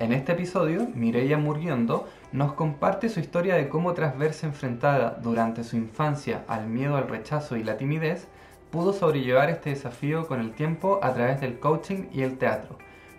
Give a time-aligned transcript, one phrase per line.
[0.00, 5.62] En este episodio, Mireia Murguiondo nos comparte su historia de cómo tras verse enfrentada durante
[5.62, 8.26] su infancia al miedo al rechazo y la timidez,
[8.70, 12.78] pudo sobrellevar este desafío con el tiempo a través del coaching y el teatro.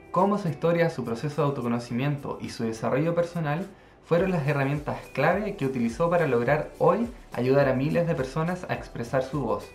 [0.10, 3.68] Cómo su historia, su proceso de autoconocimiento y su desarrollo personal
[4.04, 8.74] fueron las herramientas clave que utilizó para lograr hoy ayudar a miles de personas a
[8.74, 9.70] expresar su voz.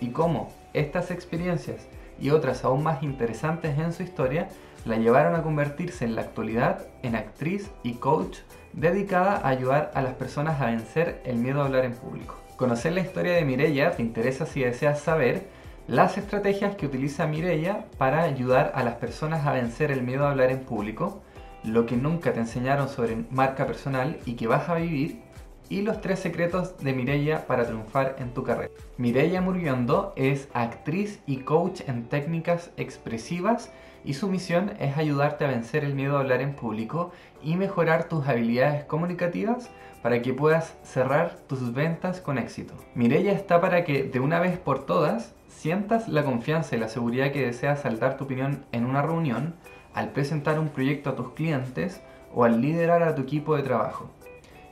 [0.00, 1.86] Y cómo estas experiencias
[2.18, 4.48] y otras aún más interesantes en su historia
[4.86, 8.38] la llevaron a convertirse en la actualidad en actriz y coach
[8.72, 12.36] dedicada a ayudar a las personas a vencer el miedo a hablar en público.
[12.56, 15.48] Conocer la historia de Mireia te interesa si deseas saber
[15.88, 20.30] las estrategias que utiliza Mireia para ayudar a las personas a vencer el miedo a
[20.30, 21.22] hablar en público,
[21.64, 25.20] lo que nunca te enseñaron sobre marca personal y que vas a vivir,
[25.68, 28.70] y los tres secretos de Mireia para triunfar en tu carrera.
[28.98, 33.70] Mireia Murguiondo es actriz y coach en técnicas expresivas
[34.06, 37.10] y su misión es ayudarte a vencer el miedo a hablar en público
[37.42, 39.68] y mejorar tus habilidades comunicativas
[40.00, 42.74] para que puedas cerrar tus ventas con éxito.
[42.94, 47.32] Mireia está para que de una vez por todas sientas la confianza y la seguridad
[47.32, 49.56] que deseas saltar tu opinión en una reunión,
[49.94, 52.00] al presentar un proyecto a tus clientes
[52.32, 54.10] o al liderar a tu equipo de trabajo.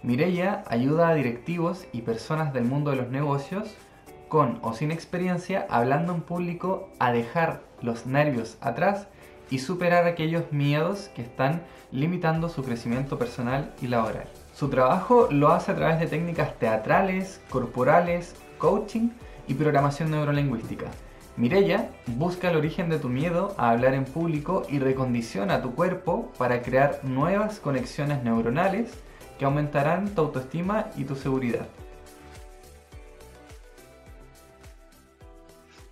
[0.02, 3.74] Mireia ayuda a directivos y personas del mundo de los negocios
[4.28, 9.08] con o sin experiencia hablando en público a dejar los nervios atrás
[9.50, 14.28] y superar aquellos miedos que están limitando su crecimiento personal y laboral.
[14.54, 19.10] Su trabajo lo hace a través de técnicas teatrales, corporales, coaching
[19.46, 20.86] y programación neurolingüística.
[21.36, 26.32] Mireya busca el origen de tu miedo a hablar en público y recondiciona tu cuerpo
[26.38, 28.92] para crear nuevas conexiones neuronales
[29.38, 31.66] que aumentarán tu autoestima y tu seguridad.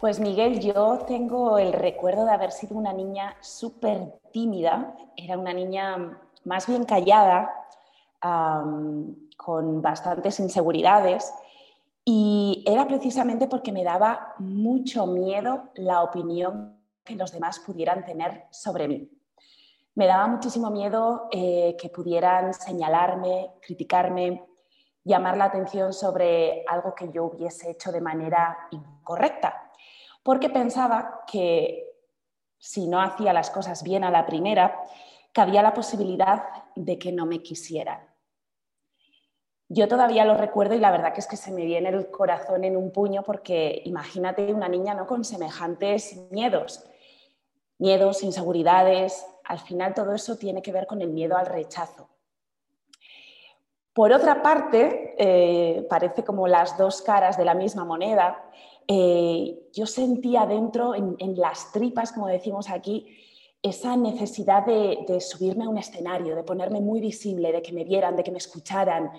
[0.03, 5.53] Pues Miguel, yo tengo el recuerdo de haber sido una niña súper tímida, era una
[5.53, 7.55] niña más bien callada,
[8.19, 11.33] con bastantes inseguridades.
[12.05, 18.47] Y era precisamente porque me daba mucho miedo la opinión que los demás pudieran tener
[18.51, 19.09] sobre mí.
[19.95, 24.45] Me daba muchísimo miedo eh, que pudieran señalarme, criticarme,
[25.05, 29.62] llamar la atención sobre algo que yo hubiese hecho de manera incorrecta
[30.23, 31.93] porque pensaba que
[32.59, 34.81] si no hacía las cosas bien a la primera,
[35.33, 36.45] cabía la posibilidad
[36.77, 38.01] de que no me quisieran.
[39.69, 42.77] Yo todavía lo recuerdo y la verdad es que se me viene el corazón en
[42.77, 45.07] un puño porque imagínate una niña ¿no?
[45.07, 46.85] con semejantes miedos,
[47.79, 52.09] miedos, inseguridades, al final todo eso tiene que ver con el miedo al rechazo.
[53.95, 58.45] Por otra parte, eh, parece como las dos caras de la misma moneda,
[58.95, 63.07] eh, yo sentía dentro, en, las tripas, como decimos aquí,
[63.63, 68.17] esa necesidad de, subirme a un escenario, de ponerme muy visible, de que me vieran,
[68.17, 69.11] de que me escucharan,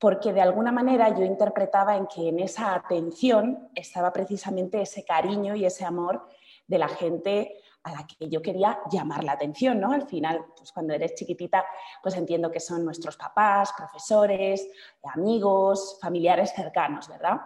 [0.00, 5.54] porque de alguna manera yo interpretaba en que en esa atención estaba precisamente ese cariño
[5.54, 6.26] y ese amor
[6.66, 9.92] de la gente a la que yo quería llamar la atención, ¿no?
[9.92, 11.64] Al final, pues cuando eres chiquitita,
[12.02, 14.68] pues entiendo que son nuestros papás, profesores,
[15.04, 17.40] amigos, familiares cercanos, ¿verdad?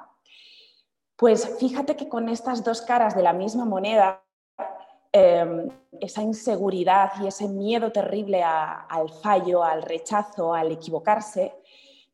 [1.16, 4.22] Pues fíjate que con estas dos caras de la misma moneda,
[5.12, 11.54] em, esa inseguridad y ese miedo terrible al fallo, al rechazo, al equivocarse,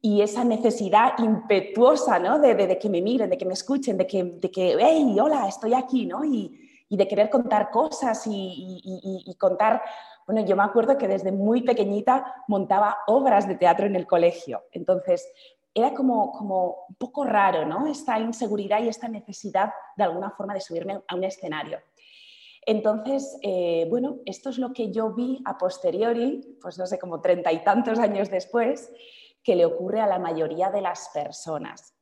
[0.01, 2.39] y esa necesidad impetuosa ¿no?
[2.39, 5.75] de, que me miren, de que me escuchen, de que, de que hey, hola, estoy
[5.75, 6.25] aquí, ¿no?
[6.25, 6.59] Y,
[6.91, 9.81] de querer contar cosas y, y, contar,
[10.27, 14.65] bueno, yo me acuerdo que desde muy pequeñita montaba obras de teatro en el colegio.
[14.73, 15.27] Entonces,
[15.75, 17.87] era como, como un poco raro, ¿no?
[17.87, 21.81] Esta inseguridad y esta necesidad de alguna forma de subirme a un escenario.
[22.65, 27.21] Entonces, eh, bueno, esto es lo que yo vi a posteriori, pues no sé, como
[27.21, 28.93] treinta y tantos años después,
[29.43, 31.95] que le ocurre a la mayoría de las personas.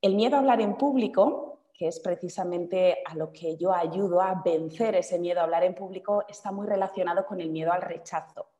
[0.00, 4.40] El miedo a hablar en público, que es precisamente a lo que yo ayudo a
[4.44, 8.50] vencer ese miedo a hablar en público, está muy relacionado con el miedo al rechazo.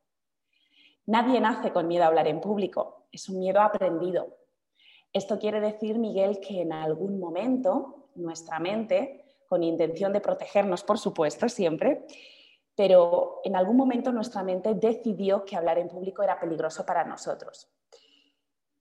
[1.06, 4.36] Nadie nace con miedo a hablar en público, es un miedo aprendido.
[5.16, 10.98] Esto quiere decir, Miguel, que en algún momento nuestra mente, con intención de protegernos, por
[10.98, 12.06] supuesto, siempre,
[12.74, 17.66] pero en algún momento nuestra mente decidió que hablar en público era peligroso para nosotros.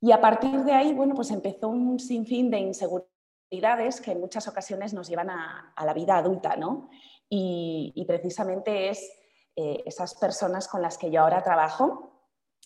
[0.01, 4.45] Y a partir de ahí, bueno, pues empezó un sinfín de inseguridades que en muchas
[4.49, 6.89] ocasiones nos llevan a, la vida adulta, ¿no?
[7.29, 9.09] Y, precisamente es
[9.55, 12.14] eh, esas personas con las que yo ahora trabajo,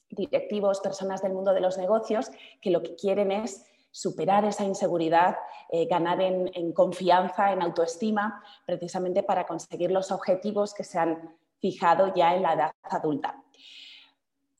[0.09, 5.38] directivos, personas del mundo de los negocios, que lo que quieren es superar esa inseguridad,
[5.69, 12.35] eh, ganar en, confianza, en autoestima, precisamente para conseguir los objetivos que sean fijado ya
[12.35, 13.44] en la edad adulta.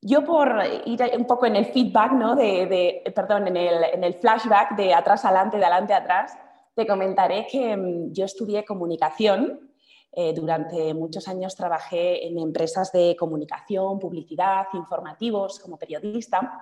[0.02, 2.34] Yo por ir un poco en el feedback, ¿no?
[2.34, 6.36] de, perdón, en el, en el, flashback de atrás adelante, de adelante atrás,
[6.74, 9.69] te comentaré que mm, yo estudié comunicación.
[10.12, 16.58] Eh, durante muchos años trabajé en empresas de comunicación, publicidad, informativos, como periodista.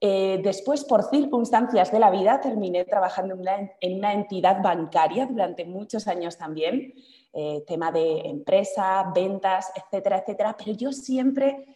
[0.00, 6.06] Eh, después, por circunstancias de la vida, terminé trabajando en una, entidad bancaria durante muchos
[6.08, 6.94] años también,
[7.32, 10.56] eh, tema de empresa, ventas, etcétera, etcétera.
[10.58, 11.66] Pero yo siempre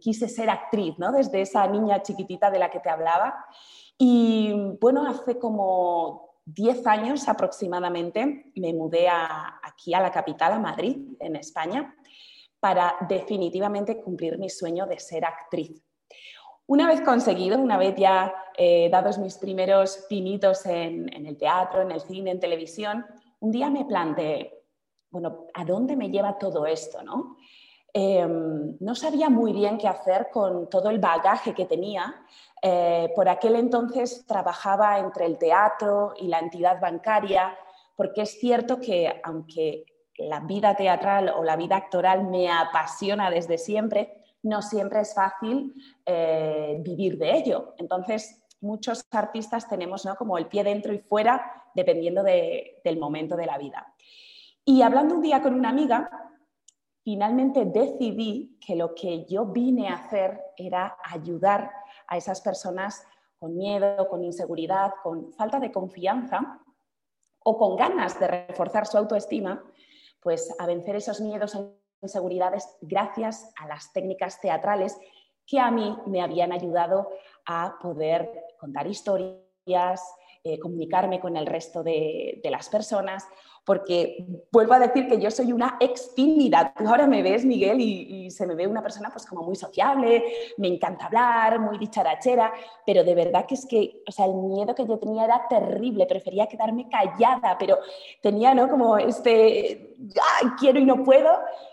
[0.00, 1.12] quise ser actriz, ¿no?
[1.12, 3.44] Desde esa niña chiquitita de la que te hablaba.
[3.98, 10.96] Y bueno, hace como 10 años aproximadamente me mudé aquí a la capital, a Madrid,
[11.18, 11.94] en España,
[12.60, 15.82] para definitivamente cumplir mi sueño de ser actriz.
[16.68, 21.90] Una vez conseguido, una vez ya eh, dados mis primeros pinitos en, el teatro, en
[21.90, 23.04] el cine, en televisión,
[23.40, 24.64] un día me planteé,
[25.10, 27.02] bueno, ¿a dónde me lleva todo esto?
[27.02, 27.36] No,
[27.98, 32.14] em, no sabía muy bien qué hacer con todo el bagaje que tenía.
[32.60, 37.56] Eh, por aquel entonces trabajaba entre el teatro y la entidad bancaria,
[37.96, 39.86] porque es cierto que aunque
[40.18, 45.72] la vida teatral o la vida actoral me apasiona desde siempre, no siempre es fácil
[46.04, 47.74] eh, vivir de ello.
[47.78, 50.16] Entonces, muchos artistas tenemos ¿no?
[50.16, 53.94] como el pie dentro y fuera, dependiendo del momento de la vida.
[54.66, 56.10] Y hablando un día con una amiga,
[57.06, 61.70] finalmente decidí que lo que yo vine a hacer era ayudar
[62.08, 63.06] a esas personas
[63.38, 66.60] con miedo, con inseguridad, con falta de confianza
[67.44, 69.62] o con ganas de reforzar su autoestima,
[70.20, 71.56] pues a vencer esos miedos
[72.02, 74.98] inseguridades gracias a las técnicas teatrales
[75.46, 77.08] que a mí me habían ayudado
[77.44, 80.02] a poder contar historias,
[80.42, 83.28] eh, comunicarme con el resto de las personas
[83.66, 86.72] porque vuelvo a decir que yo soy una ex tímida.
[86.78, 90.22] Tú ahora me ves, Miguel, y, se me ve una persona pues como muy sociable,
[90.58, 92.52] me encanta hablar, muy dicharachera,
[92.84, 96.06] pero de verdad que es que, o sea, el miedo que yo tenía era terrible,
[96.06, 97.78] prefería quedarme callada, pero
[98.20, 98.68] tenía, ¿no?
[98.68, 99.96] Como este,
[100.58, 101.30] quiero y no puedo.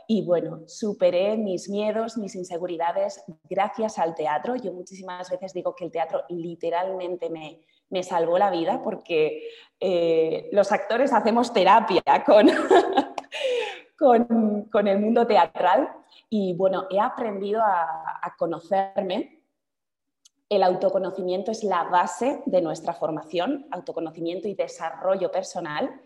[0.07, 4.55] Y bueno, superé mis miedos, mis inseguridades gracias al teatro.
[4.55, 7.61] Yo muchísimas veces digo que el teatro literalmente me,
[7.93, 9.47] me salvó la vida porque
[9.79, 12.01] eh, los actores hacemos terapia
[13.97, 15.93] con, con, el mundo teatral
[16.27, 19.43] y bueno, he aprendido a, a conocerme.
[20.49, 26.01] El autoconocimiento es la base de nuestra formación, autoconocimiento y desarrollo personal,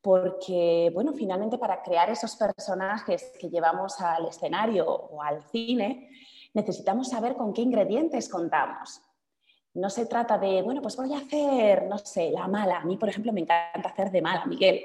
[0.00, 6.10] porque, bueno, finalmente para crear esos personajes que llevamos al escenario o al cine,
[6.54, 9.02] necesitamos saber con qué ingredientes contamos.
[9.74, 12.78] No se trata de, bueno, pues voy a hacer, no sé, la mala.
[12.78, 14.82] A mí, por ejemplo, me encanta hacer de mala, Miguel.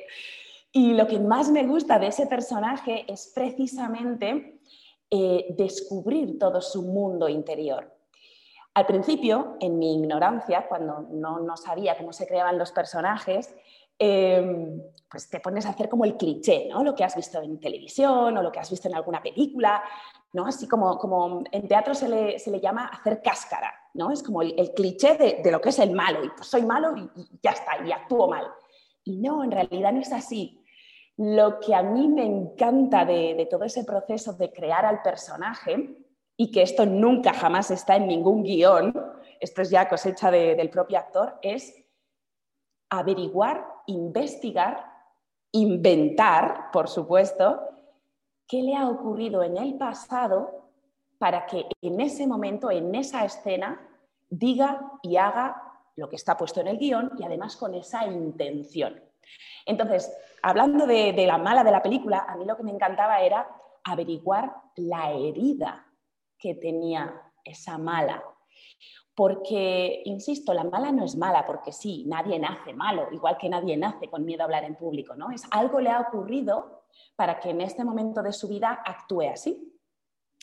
[0.72, 4.60] Y lo que más me gusta de ese personaje es precisamente
[5.10, 7.94] eh, descubrir todo su mundo interior.
[8.74, 13.54] Al principio, en mi ignorancia, cuando no, no sabía cómo se creaban los personajes,
[14.00, 16.84] em, pues te pones a hacer como el cliché, ¿no?
[16.84, 19.84] Lo que has visto en televisión o lo que has visto en alguna película,
[20.34, 20.48] ¿no?
[20.48, 24.12] Así como, como en teatro se le, se le llama hacer cáscara, ¿no?
[24.12, 27.10] Es como el, cliché de, lo que es el malo, y pues soy malo y,
[27.42, 28.48] ya está, y actúo mal.
[29.04, 30.60] Y no, en realidad no es así.
[31.18, 36.00] Lo que a mí me encanta de, todo ese proceso de crear al personaje,
[36.36, 38.92] y que esto nunca jamás está en ningún guion,
[39.40, 41.76] esto es ya cosecha del propio actor, es
[42.90, 44.84] averiguar, investigar,
[45.52, 47.73] inventar, por supuesto,
[48.48, 50.70] qué le ha ocurrido en el pasado
[51.18, 53.80] para que en ese momento, en esa escena,
[54.30, 55.62] diga y haga
[55.96, 59.02] lo que está puesto en el guion y además con esa intención.
[59.66, 63.48] Entonces, hablando de, la mala de la película, a mí lo que me encantaba era
[63.84, 65.86] averiguar la herida
[66.38, 68.24] que tenía esa mala.
[69.16, 73.78] Porque, insisto, la mala no es mala, porque sí, nadie nace malo, igual que nadie
[73.78, 75.30] nace con miedo a hablar en público, ¿no?
[75.32, 76.83] Es algo le ha ocurrido
[77.16, 79.70] para que en este momento de su vida actúe así.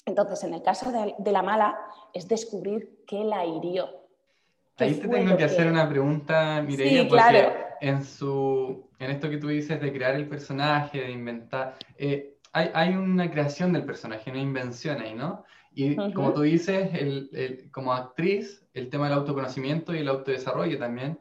[0.07, 1.79] Entonces, en el caso de, la mala,
[2.13, 3.89] es descubrir qué la hirió.
[4.79, 7.53] Ahí te tengo que, hacer una pregunta, Mireia, porque
[7.83, 12.95] en, su, en esto que tú dices de crear el personaje, de inventar, eh, hay,
[12.95, 15.45] una creación del personaje, una invención ahí, ¿no?
[15.73, 16.91] Y como tú dices,
[17.71, 21.21] como actriz, el tema del autoconocimiento y el autodesarrollo también,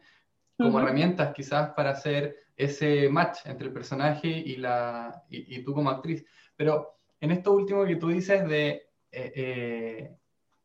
[0.60, 5.90] como herramientas quizás para hacer ese match entre el personaje y, la, y tú como
[5.90, 6.26] actriz.
[6.56, 10.16] Pero en esto último que tú dices de eh, eh,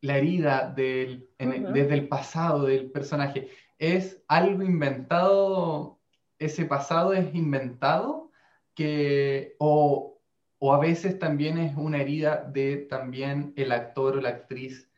[0.01, 3.49] la herida desde el pasado del personaje,
[3.79, 6.01] ¿es algo inventado?
[6.39, 8.31] ¿Ese pasado es inventado?
[8.75, 10.21] Que, o,
[10.59, 14.91] o a veces también es una herida de también el actor o la actriz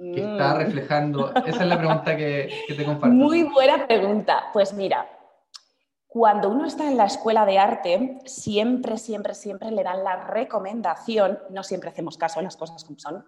[0.00, 0.58] que está mm.
[0.58, 1.34] reflejando?
[1.44, 3.14] Esa es la pregunta que, que te comparto.
[3.14, 4.44] Muy buena pregunta.
[4.52, 5.06] Pues mira,
[6.06, 11.38] cuando uno está en la escuela de arte, siempre, siempre, siempre le dan la recomendación,
[11.50, 13.24] no siempre hacemos caso a las cosas como son,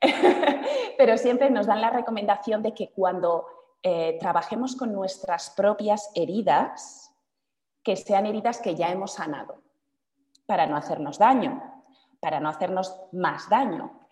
[0.98, 3.46] pero siempre nos dan la recomendación de que cuando
[3.84, 7.12] eh, trabajemos con nuestras propias heridas,
[7.84, 9.62] que sean heridas que ya hemos sanado,
[10.44, 11.62] para no hacernos daño,
[12.18, 14.03] para no hacernos más daño.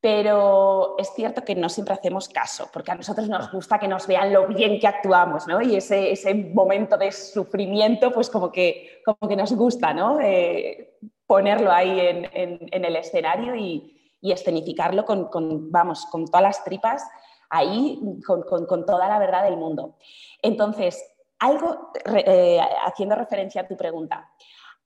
[0.00, 4.06] Pero es cierto que no siempre hacemos caso, porque a nosotros nos gusta que nos
[4.06, 5.60] vean lo bien que actuamos, ¿no?
[5.60, 10.18] Y ese, ese momento de sufrimiento, pues como que, como que nos gusta, ¿no?
[10.20, 16.42] Eh, ponerlo ahí en, en, el escenario y, y escenificarlo con, con, vamos, con todas
[16.42, 17.04] las tripas
[17.50, 19.96] ahí, con, con, toda la verdad del mundo.
[20.40, 21.02] Entonces,
[21.38, 24.30] algo, eh, haciendo referencia a tu pregunta,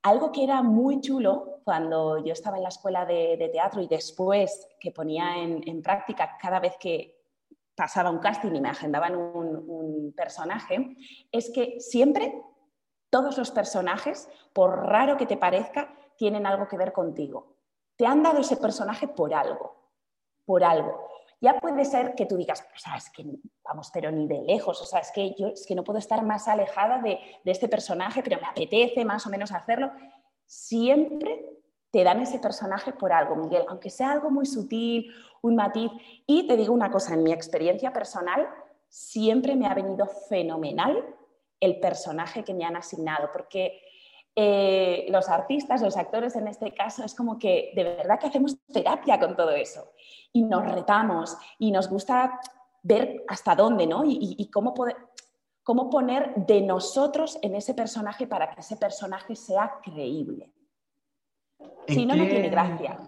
[0.04, 4.68] algo que era muy chulo cuando yo estaba en la escuela de, teatro y después
[4.78, 7.22] que ponía en, práctica cada vez que
[7.74, 10.96] pasaba un casting y me agendaban un, personaje,
[11.32, 12.40] es que siempre
[13.10, 17.56] todos los personajes, por raro que te parezca, tienen algo que ver contigo.
[17.96, 19.74] Te han dado ese personaje por algo,
[20.44, 21.03] por algo.
[21.44, 23.22] Ya puede ser que tú digas, o sea, es que
[23.62, 26.24] vamos, pero ni de lejos, o sea, es que yo es que no puedo estar
[26.24, 29.92] más alejada de, este personaje, pero me apetece más o menos hacerlo.
[30.46, 31.44] Siempre
[31.90, 35.90] te dan ese personaje por algo, Miguel, aunque sea algo muy sutil, un matiz.
[36.26, 38.48] Y te digo una cosa, en mi experiencia personal,
[38.88, 41.04] siempre me ha venido fenomenal
[41.60, 43.82] el personaje que me han asignado, porque
[44.36, 48.58] eh, los artistas, los actores en este caso, es como que de verdad que hacemos
[48.72, 49.92] terapia con todo eso
[50.32, 52.40] y nos retamos y nos gusta
[52.82, 54.02] ver hasta dónde, ¿no?
[54.04, 54.74] Y, cómo,
[55.62, 60.52] cómo poner de nosotros en ese personaje para que ese personaje sea creíble.
[61.86, 62.98] Si no, no tiene gracia.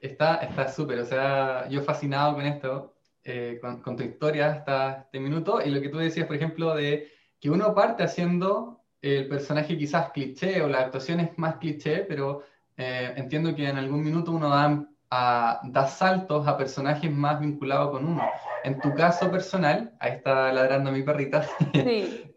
[0.00, 5.20] Está súper, o sea, yo fascinado con esto, eh, con, con, tu historia hasta este
[5.20, 7.08] minuto, y lo que tú decías, por ejemplo, de
[7.38, 12.42] que uno parte haciendo el personaje quizás cliché o la actuación es más cliché, pero
[12.76, 18.22] eh, entiendo que en algún minuto uno da, saltos a personajes más vinculados con uno.
[18.64, 21.46] En tu caso personal, ahí está ladrando mi perrita,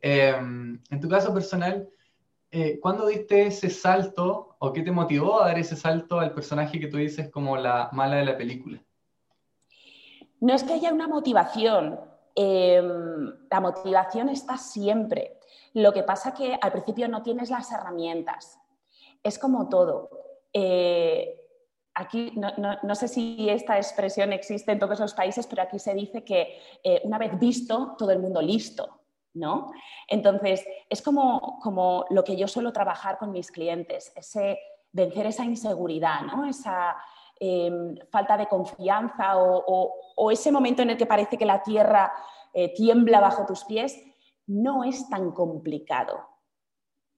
[0.02, 1.88] em, en tu caso personal,
[2.52, 6.80] eh, ¿cuándo diste ese salto o qué te motivó a dar ese salto al personaje
[6.80, 8.82] que tú dices como la mala de la película?
[10.40, 12.00] No es que haya una motivación,
[12.36, 15.40] em, la motivación está siempre.
[15.74, 18.60] Lo que pasa que al principio no tienes las herramientas.
[19.24, 20.10] Es como todo.
[20.54, 21.40] Eh,
[21.96, 26.24] aquí no, sé si esta expresión existe en todos los países, pero aquí se dice
[26.24, 29.00] que eh, una vez visto, todo el mundo listo.
[29.36, 29.72] ¿no?
[30.08, 34.60] Entonces, es como, como lo que yo suelo trabajar con mis clientes, ese
[34.92, 36.96] vencer esa inseguridad, esa
[37.40, 42.14] em, falta de confianza o, ese momento en el que parece que la tierra
[42.54, 44.00] eh, tiembla bajo tus pies
[44.48, 46.28] no es tan complicado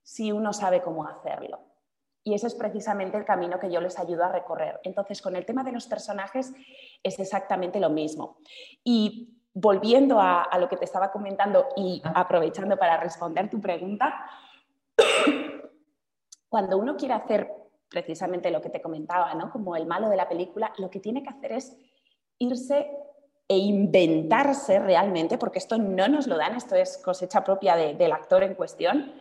[0.02, 1.60] si uno sabe cómo hacerlo.
[2.22, 4.80] Y ese es precisamente el camino que yo les ayudo a recorrer.
[4.82, 6.52] Entonces, con el tema de los personajes
[7.02, 8.38] es exactamente lo mismo.
[8.82, 14.26] Y volviendo a, lo que te estaba comentando y aprovechando para responder tu pregunta,
[16.48, 17.50] cuando uno quiere hacer
[17.88, 19.50] precisamente lo que te comentaba, ¿no?
[19.50, 21.76] como el malo de la película, lo que tiene que hacer es
[22.38, 22.90] irse
[23.48, 28.42] e inventarse realmente, porque esto no nos lo dan, esto es cosecha propia del actor
[28.42, 29.12] en cuestión,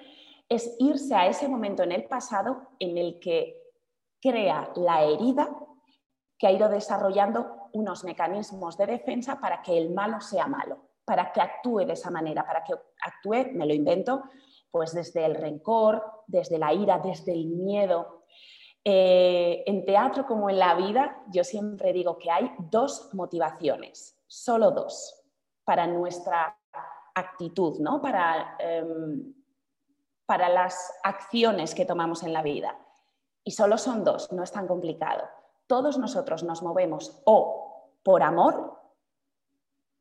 [0.49, 3.61] es irse a ese momento en el pasado en el que
[4.19, 5.47] crea la herida
[6.37, 11.31] que ha ido desarrollando unos mecanismos de defensa para que el malo sea malo, para
[11.31, 14.23] que actúe de esa manera, para que actúe, me lo invento,
[14.71, 18.23] pues desde el rencor, desde la ira, desde el miedo.
[18.83, 24.71] Eh, en teatro como en la vida, yo siempre digo que hay dos motivaciones solo
[24.71, 25.23] dos
[25.63, 26.57] para nuestra
[27.15, 28.01] actitud, ¿no?
[28.01, 29.33] para, em,
[30.25, 32.77] para las acciones que tomamos en la vida.
[33.43, 35.23] Y solo son dos, no es tan complicado.
[35.67, 38.79] Todos nosotros nos movemos o por amor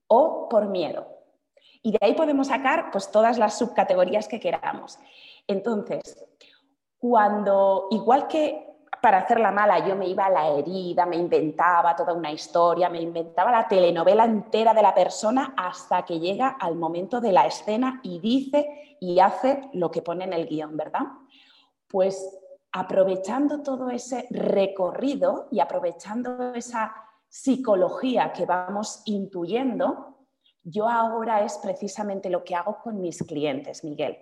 [0.08, 1.06] o por miedo.
[1.82, 4.98] Y de ahí podemos sacar pues, todas las subcategorías que queramos.
[5.46, 6.24] Entonces,
[6.98, 8.73] cuando, igual que
[9.04, 13.02] para hacerla mala yo me iba a la herida, me inventaba toda una historia, me
[13.02, 18.00] inventaba la telenovela entera de la persona hasta que llega al momento de la escena
[18.02, 21.02] y dice y hace lo que pone en el guion, ¿verdad?
[21.86, 22.34] Pues
[22.72, 26.94] aprovechando todo ese recorrido y aprovechando esa
[27.28, 30.16] psicología que vamos intuyendo,
[30.62, 34.16] yo ahora es precisamente lo que hago con mis clientes, Miguel.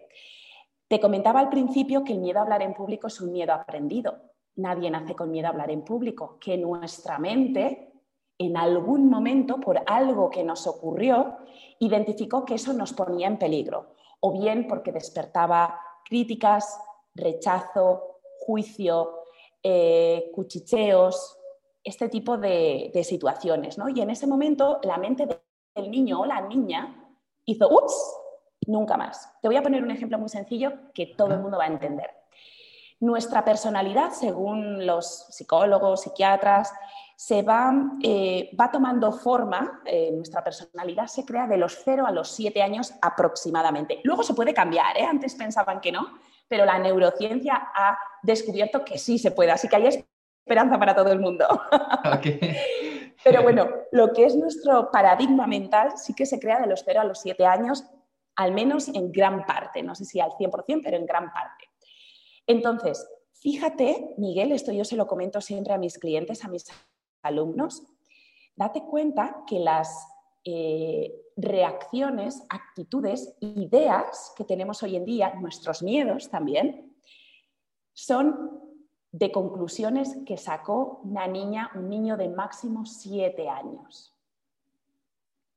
[0.89, 4.32] Te comentaba al principio que el miedo a hablar en público es un miedo aprendido
[4.57, 7.93] nadie nace con miedo a hablar en público, que nuestra mente
[8.39, 11.37] en algún momento, por algo que nos ocurrió,
[11.79, 16.81] identificó que eso nos ponía en peligro, o bien porque despertaba críticas,
[17.15, 19.23] rechazo, juicio,
[19.63, 21.39] eh, cuchicheos,
[21.85, 23.79] este tipo de, situaciones.
[23.79, 23.89] ¿no?
[23.89, 25.27] Y en ese momento la mente
[25.75, 28.17] del niño o la niña hizo, ups,
[28.67, 29.33] nunca más.
[29.41, 32.11] Te voy a poner un ejemplo muy sencillo que todo el mundo va a entender.
[33.03, 36.73] Nuestra personalidad, según los psicólogos, psiquiatras,
[37.17, 42.13] se va, eh, va tomando forma, eh, nuestra personalidad se crea de los 0 a
[42.13, 43.99] los 7 años aproximadamente.
[44.05, 45.05] Luego se puede cambiar, ¿eh?
[45.05, 46.17] antes pensaban que no,
[46.47, 50.05] pero la neurociencia ha descubierto que sí se puede, así que hay
[50.45, 51.45] esperanza para todo el mundo.
[53.25, 57.01] Pero bueno, lo que es nuestro paradigma mental sí que se crea de los 0
[57.01, 57.85] a los 7 años,
[58.37, 61.72] al menos en gran parte, no sé si al 100%, pero en gran parte.
[62.53, 66.67] Entonces, fíjate, Miguel, esto yo se lo comento siempre a mis clientes, a mis
[67.23, 67.83] alumnos,
[68.55, 70.07] date cuenta que las
[70.45, 76.95] eh, reacciones, actitudes, ideas que tenemos hoy en día, nuestros miedos también,
[77.95, 78.61] son
[79.11, 84.15] de conclusiones que sacó una niña, un niño de máximo siete años.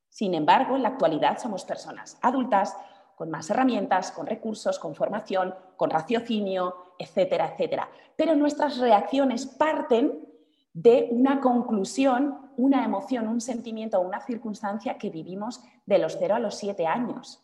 [0.08, 2.74] Sin embargo, en la actualidad somos personas adultas
[3.16, 7.88] con más herramientas, con recursos, con formación, con raciocinio, etcétera, etcétera.
[8.14, 10.24] Pero nuestras reacciones parten
[10.72, 16.38] de una conclusión, una emoción, un sentimiento una circunstancia que vivimos de los cero a
[16.38, 17.42] los siete años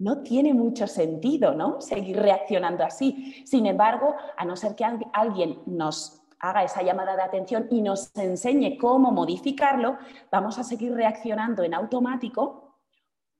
[0.00, 1.80] no tiene mucho sentido, ¿no?
[1.80, 3.44] Seguir reaccionando así.
[3.46, 8.16] Sin embargo, a no ser que alguien nos haga esa llamada de atención y nos
[8.16, 9.98] enseñe cómo modificarlo,
[10.32, 12.69] vamos a seguir reaccionando en automático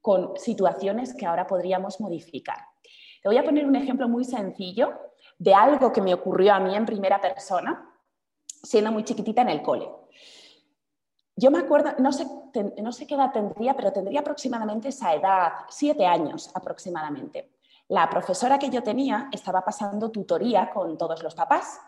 [0.00, 2.58] con situaciones que ahora podríamos modificar.
[3.22, 4.98] Te voy a poner un ejemplo muy sencillo
[5.38, 7.92] de algo que me ocurrió a mí en primera persona,
[8.62, 9.88] siendo muy chiquitita en el cole.
[11.36, 12.26] Yo me acuerdo, no sé,
[13.06, 17.52] qué edad tendría, pero tendría aproximadamente esa edad, siete años aproximadamente.
[17.88, 21.80] La profesora que yo tenía estaba pasando tutoría con todos los papás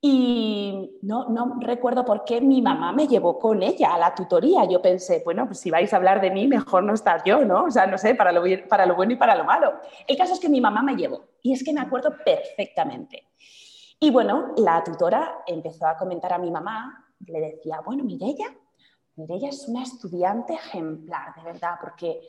[0.00, 4.64] y no, no, recuerdo por qué mi mamá me llevó con ella a la tutoría.
[4.64, 7.64] Yo pensé, bueno, pues si vais a hablar de mí, mejor no estar yo, ¿no?
[7.64, 9.80] O sea, no sé, para lo, para lo bueno y para lo malo.
[10.06, 13.28] El caso es que mi mamá me llevó y es que me acuerdo perfectamente.
[13.98, 18.54] Y bueno, la tutora empezó a comentar a mi mamá, le decía, bueno, ella
[19.16, 22.20] ella es una estudiante ejemplar, de verdad, porque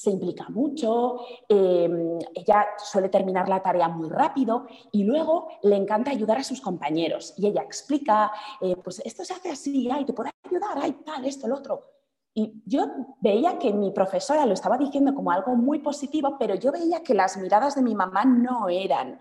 [0.00, 6.10] se implica mucho, em, ella suele terminar la tarea muy rápido y luego le encanta
[6.10, 7.34] ayudar a sus compañeros.
[7.36, 8.32] Y ella explica,
[8.62, 11.84] eh, pues esto se hace así, ay, te puedo ayudar, ay, tal, esto, lo otro.
[12.32, 12.86] Y yo
[13.20, 17.12] veía que mi profesora lo estaba diciendo como algo muy positivo, pero yo veía que
[17.12, 19.20] las miradas de mi mamá no eran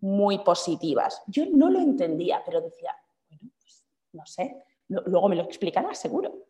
[0.00, 1.22] muy positivas.
[1.26, 2.94] Yo no lo entendía, pero decía,
[3.30, 6.47] bueno, pues no sé, luego me lo explicará seguro.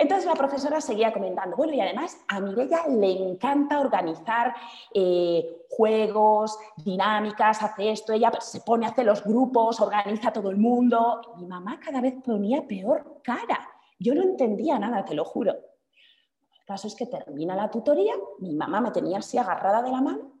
[0.00, 4.54] Entonces la profesora seguía comentando, bueno, y además a Mirella le encanta organizar
[4.94, 10.48] eh, juegos, dinámicas, hace esto, ella se pone a hacer los grupos, organiza a todo
[10.48, 11.20] el mundo.
[11.36, 13.60] mi mamá cada vez ponía peor cara.
[13.98, 15.52] Yo no entendía nada, te lo juro.
[15.52, 20.00] El caso es que termina la tutoría, mi mamá me tenía así agarrada de la
[20.00, 20.32] mano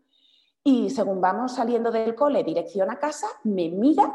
[0.64, 4.10] y según vamos saliendo del cole, dirección a casa, me mira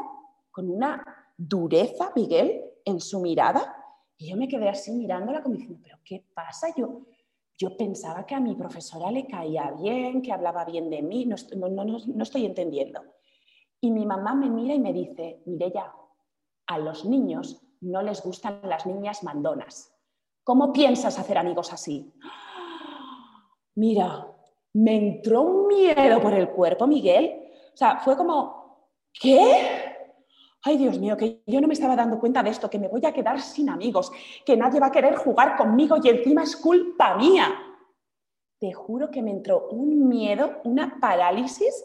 [0.50, 1.04] con una
[1.36, 3.85] dureza, Miguel, en su mirada
[4.18, 6.68] y yo me quedé así mirándola como diciendo, pero ¿qué pasa?
[6.76, 7.02] Yo,
[7.58, 11.36] yo pensaba que a mi profesora le caía bien, que hablaba bien de mí, no,
[11.68, 13.00] no, no, estoy entendiendo.
[13.80, 15.92] Y mi mamá me mira y me dice, mire ya,
[16.66, 19.92] a los niños no les gustan las niñas mandonas.
[20.42, 22.12] ¿Cómo piensas hacer amigos así?
[23.74, 24.26] Mira,
[24.72, 27.50] me entró un miedo por el cuerpo, Miguel.
[27.74, 29.85] O sea, fue como, ¿qué?
[30.66, 33.04] Ay Dios mío, que yo no me estaba dando cuenta de esto, que me voy
[33.06, 34.10] a quedar sin amigos,
[34.44, 37.54] que nadie va a querer jugar conmigo y encima es culpa mía.
[38.58, 41.84] Te juro que me entró un miedo, una parálisis,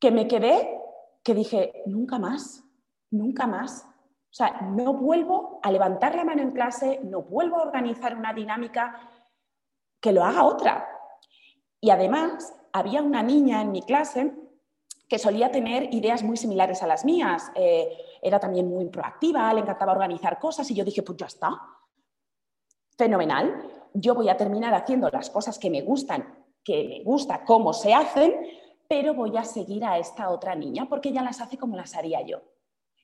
[0.00, 0.76] que me quedé,
[1.22, 2.64] que dije, nunca más,
[3.12, 3.84] nunca más.
[3.84, 8.32] O sea, no vuelvo a levantar la mano en clase, no vuelvo a organizar una
[8.32, 9.08] dinámica,
[10.00, 10.88] que lo haga otra.
[11.80, 14.41] Y además, había una niña en mi clase
[15.12, 17.52] que solía tener ideas muy similares a las mías.
[17.54, 21.50] Eh, era también muy proactiva, le encantaba organizar cosas y yo dije, pues ya está,
[22.96, 27.74] fenomenal, yo voy a terminar haciendo las cosas que me gustan, que me gusta cómo
[27.74, 28.40] se hacen,
[28.88, 32.22] pero voy a seguir a esta otra niña porque ella las hace como las haría
[32.22, 32.40] yo.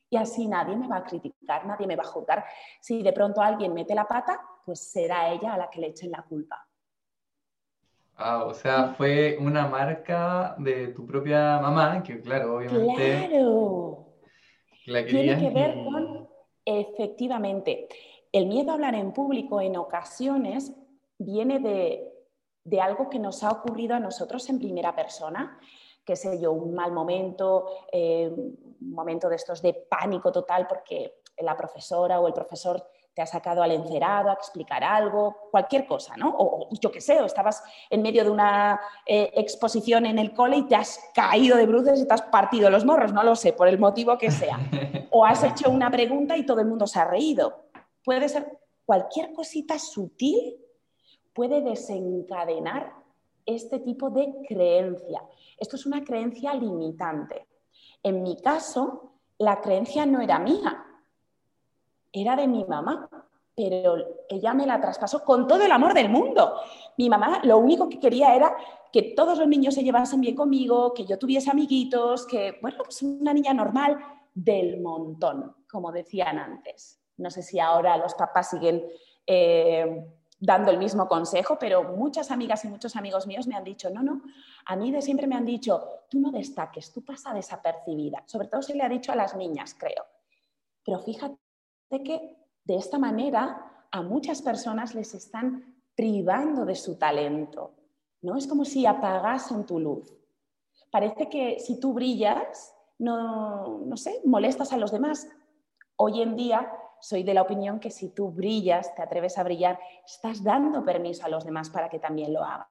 [0.09, 2.43] Y así nadie me va a criticar, nadie me va a juzgar.
[2.81, 6.11] Si de pronto alguien mete la pata, pues será ella a la que le echen
[6.11, 6.68] la culpa.
[8.19, 13.29] Ah, o sea, fue una marca de tu propia mamá, que claro, obviamente...
[13.29, 14.07] Claro.
[14.85, 16.29] Tiene que ver con,
[16.65, 17.89] efectivamente,
[18.33, 20.75] el miedo a hablar en público en ocasiones
[21.19, 22.11] viene de,
[22.65, 25.59] de algo que nos ha ocurrido a nosotros en primera persona
[26.09, 31.17] qué sé yo, un mal momento, eh, un momento de estos de pánico total porque
[31.37, 32.83] la profesora o el profesor
[33.19, 36.33] te ha sacado al encerado a explicar algo, cualquier cosa, ¿no?
[36.39, 40.59] O, yo qué sé, o estabas en medio de una eh, exposición en el cole
[40.59, 43.53] y te has caído de bruces y te has partido los morros, no lo sé,
[43.53, 44.61] por el motivo que sea.
[45.11, 47.65] O has hecho una pregunta y todo el mundo se ha reído.
[48.05, 50.59] Puede ser cualquier cosita sutil
[51.33, 52.93] puede desencadenar
[53.47, 55.23] este tipo de creencia.
[55.57, 57.49] Esto es una creencia limitante.
[58.03, 60.85] En mi caso, la creencia no era mía,
[62.23, 63.09] era de mi mamá,
[63.59, 63.97] pero
[64.29, 66.61] ella me la traspasó con todo el amor del mundo.
[66.97, 68.57] Mi mamá lo único que quería era
[68.93, 73.03] que todos los niños se llevasen bien conmigo, que yo tuviese amiguitos, que, bueno, pues
[73.03, 73.99] una niña normal
[74.33, 77.01] del montón, como decían antes.
[77.17, 78.85] No sé si ahora los papás siguen
[79.27, 80.07] eh,
[80.39, 84.05] dando el mismo consejo, pero muchas amigas y muchos amigos míos me han dicho, no,
[84.05, 84.23] no,
[84.67, 88.23] a mí de siempre me han dicho, tú no destaques, tú pasa desapercibida.
[88.27, 90.05] Sobre todo se le ha dicho a las niñas, creo.
[90.85, 91.48] Pero fíjate
[91.89, 97.75] que de esta manera a muchas personas les están privando de su talento.
[98.23, 98.37] ¿no?
[98.37, 100.15] Es como si apagasen tu luz.
[100.91, 105.29] Parece que si tú brillas, no, no sé, molestas a los demás.
[105.97, 106.71] Hoy en día
[107.01, 111.25] soy de la opinión que si tú brillas, te atreves a brillar, estás dando permiso
[111.25, 112.67] a los demás para que también lo hagan.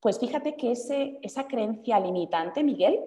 [0.00, 3.00] Pues fíjate que ese, esa creencia limitante, Miguel,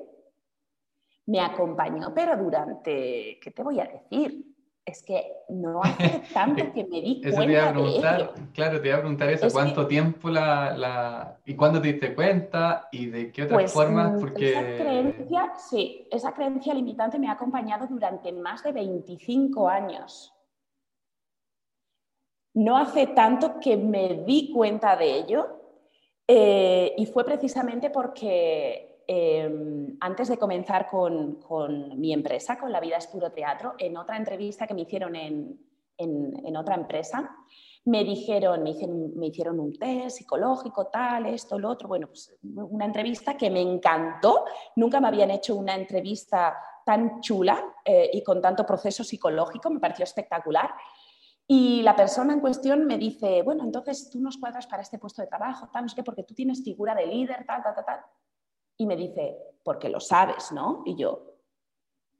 [1.28, 4.58] me acompañó, pero durante, ¿qué te voy a decir?
[4.88, 8.96] es que no hace tanto que me di cuenta te a preguntar, Claro, te iba
[8.96, 13.44] a preguntar eso, ¿cuánto tiempo la, la, y cuándo te diste cuenta y de qué
[13.44, 14.14] otras pues, formas?
[14.14, 14.52] Mm, porque...
[14.52, 20.34] Esa creencia, sí, esa creencia limitante me ha acompañado durante más de 25 años.
[22.54, 25.48] No hace tanto que me di cuenta de ello
[26.26, 31.40] eh, y fue precisamente porque Em, antes de comenzar con,
[31.98, 36.58] mi empresa, con La Vida es Puro Teatro, en otra entrevista que me hicieron en,
[36.58, 37.34] otra empresa,
[37.86, 41.88] me dijeron, me hicieron, un test psicológico, tal, esto, lo otro.
[41.88, 44.44] Bueno, pues una entrevista que me encantó.
[44.76, 49.80] Nunca me habían hecho una entrevista tan chula eh, y con tanto proceso psicológico, me
[49.80, 50.72] pareció espectacular.
[51.48, 55.22] Y la persona en cuestión me dice, bueno, entonces tú nos cuadras para este puesto
[55.22, 57.86] de trabajo, tal, no sé qué, porque tú tienes figura de líder, tal, tal, tal,
[57.86, 58.00] tal.
[58.78, 60.84] Y me dice, porque lo sabes, ¿no?
[60.86, 61.28] Y yo,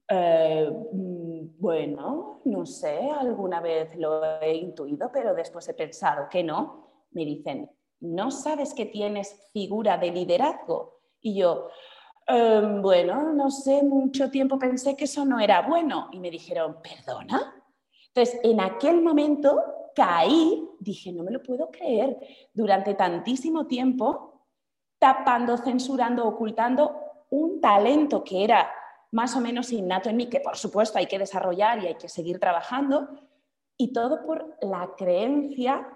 [0.10, 0.70] eh,
[1.60, 6.88] bueno, no sé, alguna vez lo he intuido, pero después he pensado que no.
[7.12, 7.70] Me dicen,
[8.02, 11.02] ¿no sabes que tienes figura de liderazgo?
[11.22, 11.70] Y yo,
[12.28, 16.10] em, bueno, no sé, mucho tiempo pensé que eso no era bueno.
[16.12, 17.54] Y me dijeron, ¿perdona?
[18.08, 19.62] Entonces, en aquel momento
[19.94, 22.18] caí, dije, no me lo puedo creer.
[22.54, 24.27] Durante tantísimo tiempo
[25.00, 28.72] tapando, censurando, ocultando un talento que era
[29.12, 32.10] más o menos innato en mí, que por supuesto hay que desarrollar y hay que
[32.10, 33.08] seguir trabajando,
[33.78, 35.88] y todo por la creencia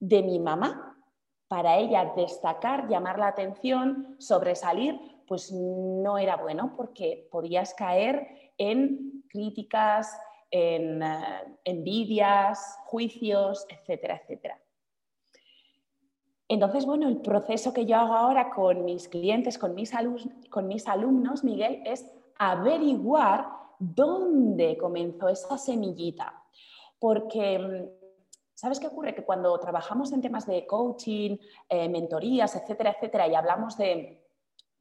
[0.00, 0.98] de mi mamá.
[1.46, 9.24] Para ella destacar, llamar la atención, sobresalir, pues no era bueno porque podías caer en
[9.28, 10.18] críticas,
[10.50, 14.58] en eh, envidias, juicios, etcétera, etcétera.
[16.52, 21.80] Entonces, bueno, el proceso que yo hago ahora con mis clientes, con mis, alumnos, Miguel,
[21.86, 22.06] es
[22.38, 26.44] averiguar dónde comenzó esa semillita.
[26.98, 27.88] Porque, mm,
[28.52, 29.14] ¿sabes qué ocurre?
[29.14, 31.38] Que cuando trabajamos en temas de coaching,
[31.70, 34.22] eh, mentorías, etcétera, etcétera, y hablamos de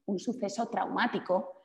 [0.08, 1.62] un suceso traumático,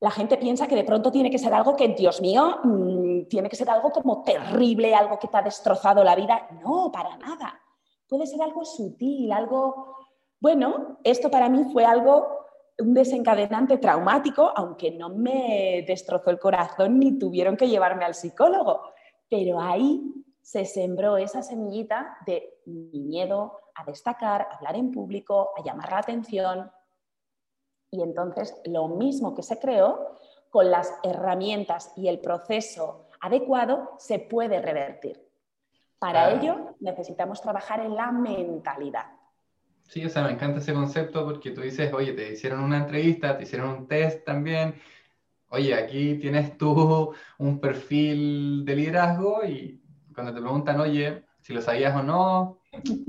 [0.00, 3.48] la gente piensa que de pronto tiene que ser algo que, Dios mío, mm, tiene
[3.48, 6.46] que ser algo como terrible, algo que te ha destrozado la vida.
[6.62, 7.62] No, para nada
[8.08, 9.96] puede ser algo sutil, algo,
[10.40, 12.46] bueno, esto para mí fue algo,
[12.78, 18.82] un desencadenante traumático, aunque no me destrozó el corazón ni tuvieron que llevarme al psicólogo,
[19.28, 20.02] pero ahí
[20.42, 25.90] se sembró esa semillita de mi miedo a destacar, a hablar en público, a llamar
[25.90, 26.70] la atención.
[27.90, 30.18] Y entonces lo mismo que se creó,
[30.50, 35.25] con las herramientas y el proceso adecuado, se puede revertir.
[35.98, 39.06] Para ello necesitamos trabajar en la mentalidad.
[39.82, 43.36] Sí, o sea, me encanta ese concepto porque tú dices, oye, te hicieron una entrevista,
[43.36, 44.74] te hicieron un test también,
[45.48, 49.80] oye, aquí tienes tú un perfil de liderazgo y
[50.14, 52.58] cuando te preguntan, oye, si lo sabías o no,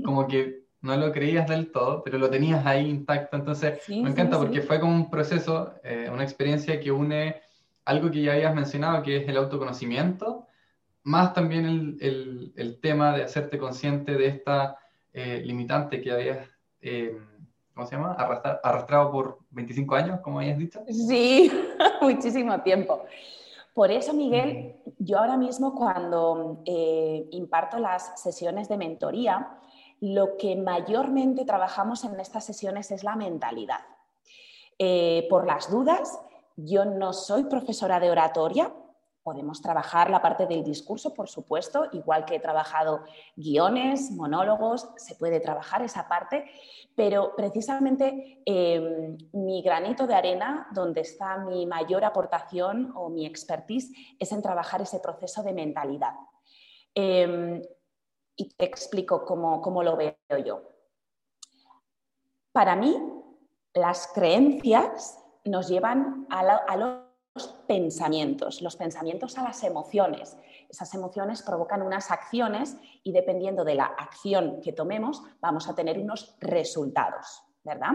[0.04, 3.36] como que no lo creías del todo, pero lo tenías ahí intacto.
[3.36, 7.40] Entonces, me encanta porque fue como un proceso, eh, una experiencia que une
[7.84, 10.46] algo que ya habías mencionado, que es el autoconocimiento,
[11.08, 14.76] más también el, tema de hacerte consciente de esta
[15.14, 16.46] eh, limitante que habías,
[16.82, 17.18] eh,
[17.74, 18.12] ¿cómo se llama?
[18.62, 20.82] arrastrado por 25 años, como habías dicho.
[20.86, 21.50] Sí,
[22.02, 23.04] muchísimo tiempo.
[23.72, 29.48] Por eso, Miguel, yo ahora mismo cuando eh, imparto las sesiones de mentoría,
[30.00, 33.80] lo que mayormente trabajamos en estas sesiones es la mentalidad.
[35.30, 36.20] por las dudas,
[36.56, 38.70] yo no soy profesora de oratoria,
[39.28, 43.04] podemos trabajar la parte del discurso, por supuesto, igual que he trabajado
[43.36, 46.46] guiones, monólogos, se puede trabajar esa parte,
[46.96, 53.92] pero precisamente em, mi granito de arena, donde está mi mayor aportación o mi expertise,
[54.18, 56.14] es en trabajar ese proceso de mentalidad.
[56.94, 57.60] Em,
[58.34, 60.62] y te explico cómo, lo veo yo.
[62.50, 62.96] Para mí,
[63.74, 67.07] las creencias nos llevan a, los
[67.46, 70.36] pensamientos, los pensamientos a las emociones.
[70.68, 75.98] Esas emociones provocan unas acciones y dependiendo de la acción que tomemos vamos a tener
[75.98, 77.92] unos resultados, ¿verdad?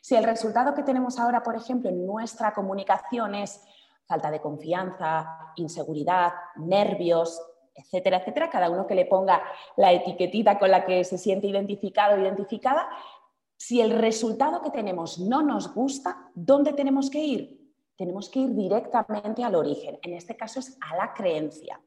[0.00, 3.62] Si el resultado que tenemos ahora, por ejemplo, en nuestra comunicación es
[4.06, 7.40] falta de confianza, inseguridad, nervios,
[7.74, 9.42] etcétera, etcétera, cada uno que le ponga
[9.76, 12.88] la etiquetita con la que se siente identificado o identificada,
[13.56, 17.61] si el resultado que tenemos no nos gusta, ¿dónde tenemos que ir?
[18.02, 19.96] Tenemos que ir directamente al origen.
[20.02, 21.80] En este caso es a la creencia.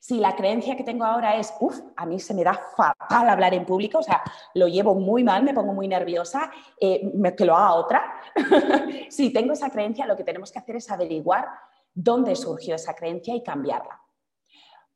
[0.00, 3.52] Si la creencia que tengo ahora es, uff, a mí se me da fatal hablar
[3.52, 4.22] en público, o sea,
[4.54, 6.50] lo llevo muy mal, me pongo muy nerviosa,
[6.80, 8.14] eh, que lo haga otra.
[9.10, 11.46] si tengo esa creencia, lo que tenemos que hacer es averiguar
[11.92, 14.00] dónde surgió esa creencia y cambiarla.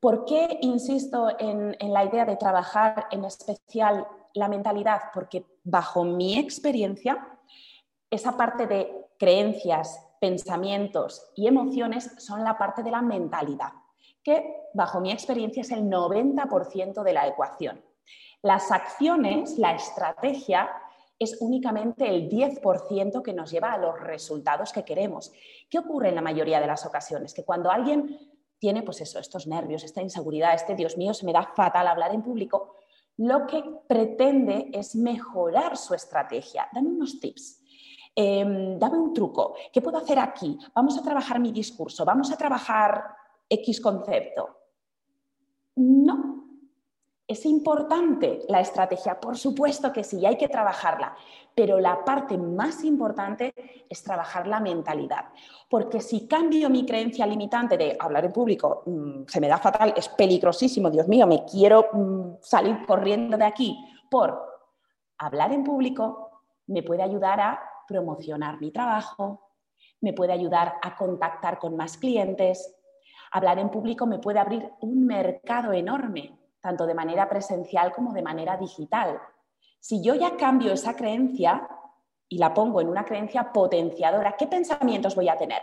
[0.01, 5.03] ¿Por qué insisto en, en la idea de trabajar en especial la mentalidad?
[5.13, 7.29] Porque bajo mi experiencia,
[8.11, 13.73] esa parte de creencias, pensamientos y emociones son la parte de la mentalidad,
[14.23, 17.85] que bajo mi experiencia es el 90% de la ecuación.
[18.41, 20.71] Las acciones, la estrategia,
[21.19, 25.33] es únicamente el 10% que nos lleva a los resultados que queremos.
[25.69, 27.35] ¿Qué ocurre en la mayoría de las ocasiones?
[27.35, 28.17] Que cuando alguien
[28.61, 32.15] tiene pues eso, estos nervios, esta inseguridad, este Dios mío, se me da fatal hablar
[32.15, 32.77] en público,
[33.17, 36.69] lo que pretende es mejorar su estrategia.
[36.73, 37.62] Dame unos tips.
[38.15, 39.55] Em, dame un truco.
[39.73, 40.59] ¿Qué puedo hacer aquí?
[40.75, 42.05] Vamos a trabajar mi discurso.
[42.05, 43.17] Vamos a trabajar
[43.49, 44.59] X concepto.
[45.77, 46.33] No,
[47.27, 51.17] es importante la estrategia, por supuesto que sí, hay que trabajarla,
[51.55, 53.55] pero la parte más importante
[53.89, 55.31] es trabajar la mentalidad.
[55.71, 59.95] Porque si cambio mi creencia limitante de hablar en público, mm, se me da fatal,
[59.97, 63.79] es peligrosísimo, Dios mío, me quiero mm, salir corriendo de aquí,
[64.11, 64.39] por
[65.17, 66.29] hablar en público
[66.67, 69.51] me puede ayudar a promocionar mi trabajo,
[70.01, 72.75] me puede ayudar a contactar con más clientes.
[73.31, 78.23] Hablar en público me puede abrir un mercado enorme tanto de manera presencial como de
[78.23, 79.21] manera digital.
[79.81, 81.69] Si yo ya cambio esa creencia
[82.29, 85.61] y la pongo en una creencia potenciadora, ¿qué pensamientos voy a tener?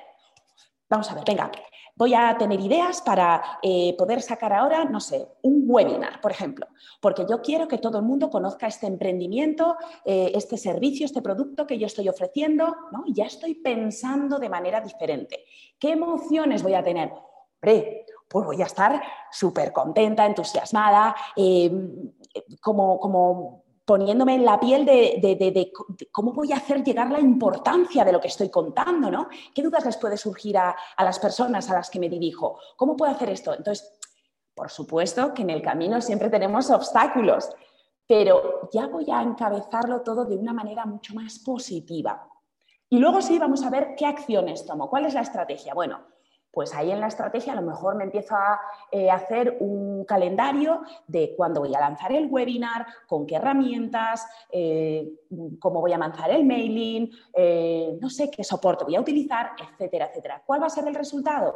[0.90, 1.52] Vamos a ver, venga,
[1.96, 6.66] voy a tener ideas para eh, poder sacar ahora, no sé, un webinar, por ejemplo,
[7.00, 11.68] porque yo quiero que todo el mundo conozca este emprendimiento, eh, este servicio, este producto
[11.68, 13.04] que yo estoy ofreciendo, ¿no?
[13.06, 15.46] Y ya estoy pensando de manera diferente.
[15.78, 17.12] ¿Qué emociones voy a tener?
[17.62, 22.14] Hombre, pues voy a estar súper contenta, entusiasmada, em,
[22.62, 25.72] como, como, poniéndome en la piel de,
[26.12, 29.28] cómo voy a hacer llegar la importancia de lo que estoy contando, ¿no?
[29.52, 32.60] ¿Qué dudas les puede surgir a, a las personas a las que me dirijo?
[32.78, 33.52] ¿Cómo puedo hacer esto?
[33.52, 33.98] Entonces,
[34.54, 37.50] por supuesto que en el camino siempre tenemos obstáculos,
[38.06, 42.30] pero ya voy a encabezarlo todo de una manera mucho más positiva.
[42.90, 45.74] Y luego sí vamos a ver qué acciones tomo, cuál es la estrategia.
[45.74, 46.00] Bueno,
[46.52, 48.60] pues ahí en la estrategia a lo mejor me empiezo a
[48.92, 55.12] eh, hacer un calendario de cuándo voy a lanzar el webinar, con qué herramientas, eh,
[55.60, 60.08] cómo voy a lanzar el mailing, eh, no sé qué soporte voy a utilizar, etcétera,
[60.08, 60.44] etcétera.
[60.46, 61.56] ¿Cuál va a ser el resultado?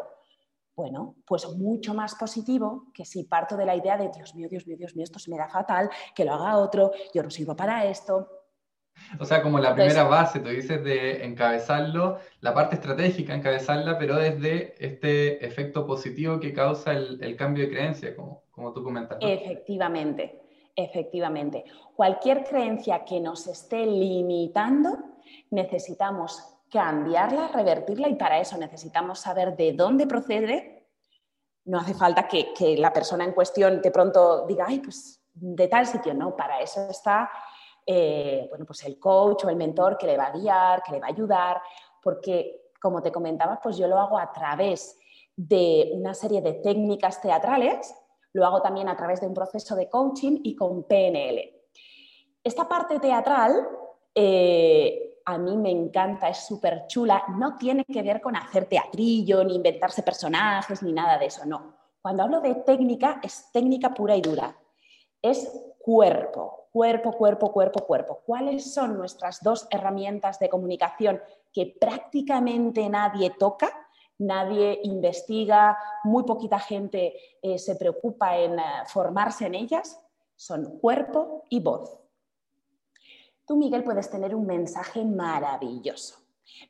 [0.75, 4.65] Bueno, pues mucho más positivo que si parto de la idea de Dios mío, Dios
[4.65, 7.55] mío, Dios mío, esto se me da fatal, que lo haga otro, yo no sirvo
[7.55, 8.42] para esto.
[9.19, 14.15] O sea, como la primera base, tú dices de encabezarlo, la parte estratégica, encabezarla, pero
[14.15, 19.17] desde este efecto positivo que causa el, cambio de creencia, como, como tú comentas.
[19.21, 20.41] Efectivamente,
[20.75, 21.65] efectivamente.
[21.95, 24.97] Cualquier creencia que nos esté limitando,
[25.51, 30.87] necesitamos cambiarla, revertirla y para eso necesitamos saber de dónde procede.
[31.65, 35.67] No hace falta que, que la persona en cuestión de pronto diga, ay, pues de
[35.67, 37.29] tal sitio, no, para eso está
[37.85, 40.99] eh, bueno, pues el coach o el mentor que le va a guiar, que le
[40.99, 41.61] va a ayudar,
[42.01, 44.99] porque como te comentaba, pues yo lo hago a través
[45.35, 47.95] de una serie de técnicas teatrales,
[48.33, 51.39] lo hago también a través de un proceso de coaching y con PNL.
[52.43, 53.67] Esta parte teatral
[54.13, 59.43] eh, a mí me encanta, es súper chula, no tiene que ver con hacer teatrillo,
[59.43, 61.75] ni inventarse personajes, ni nada de eso, no.
[62.01, 64.55] Cuando hablo de técnica, es técnica pura y dura.
[65.21, 68.21] Es cuerpo, cuerpo, cuerpo, cuerpo, cuerpo.
[68.25, 71.21] ¿Cuáles son nuestras dos herramientas de comunicación
[71.53, 73.69] que prácticamente nadie toca?
[74.17, 80.03] Nadie investiga, muy poquita gente eh, se preocupa en eh, formarse en ellas.
[80.35, 81.95] Son cuerpo y voz.
[83.45, 86.17] Tú, Miguel, puedes tener un mensaje maravilloso,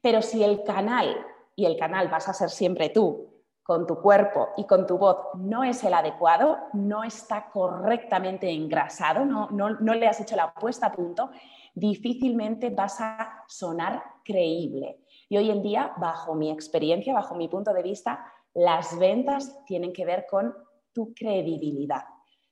[0.02, 1.16] pero si el canal,
[1.56, 3.33] y el canal vas a ser siempre tú,
[3.64, 9.26] con tu cuerpo y con tu voz no es el adecuado, no está correctamente engrasado,
[9.26, 11.32] no, no, le has hecho la puesta a punto,
[11.74, 15.00] difícilmente vas a sonar creíble.
[15.30, 19.94] Y hoy en día, bajo mi experiencia, bajo mi punto de vista, las ventas tienen
[19.94, 20.54] que ver con
[20.92, 22.04] tu credibilidad.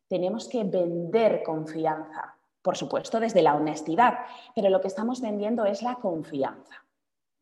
[0.08, 4.20] Tenemos que vender confianza por supuesto desde la honestidad,
[4.56, 6.86] pero lo que estamos vendiendo es la confianza.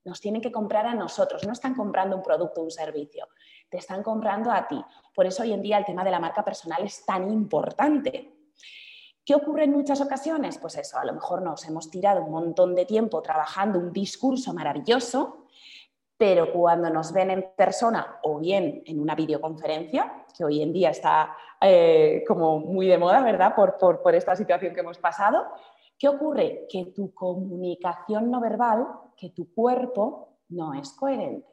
[0.05, 3.27] Nos tienen que comprar a nosotros, no están comprando un producto o un servicio,
[3.69, 4.83] te están comprando a ti.
[5.13, 8.35] Por eso hoy en día el tema de la marca personal es tan importante.
[9.25, 10.57] ¿Qué ocurre en muchas ocasiones?
[10.57, 14.53] Pues eso, a lo mejor nos hemos tirado un montón de tiempo trabajando un discurso
[14.53, 15.45] maravilloso,
[16.17, 20.89] pero cuando nos ven en persona o bien en una videoconferencia, que hoy en día
[20.89, 23.53] está eh, como muy de moda, ¿verdad?
[23.55, 25.45] Por, por, esta situación que hemos pasado.
[25.97, 26.65] ¿Qué ocurre?
[26.69, 31.48] Que tu comunicación no verbal, que tu cuerpo no es coherente.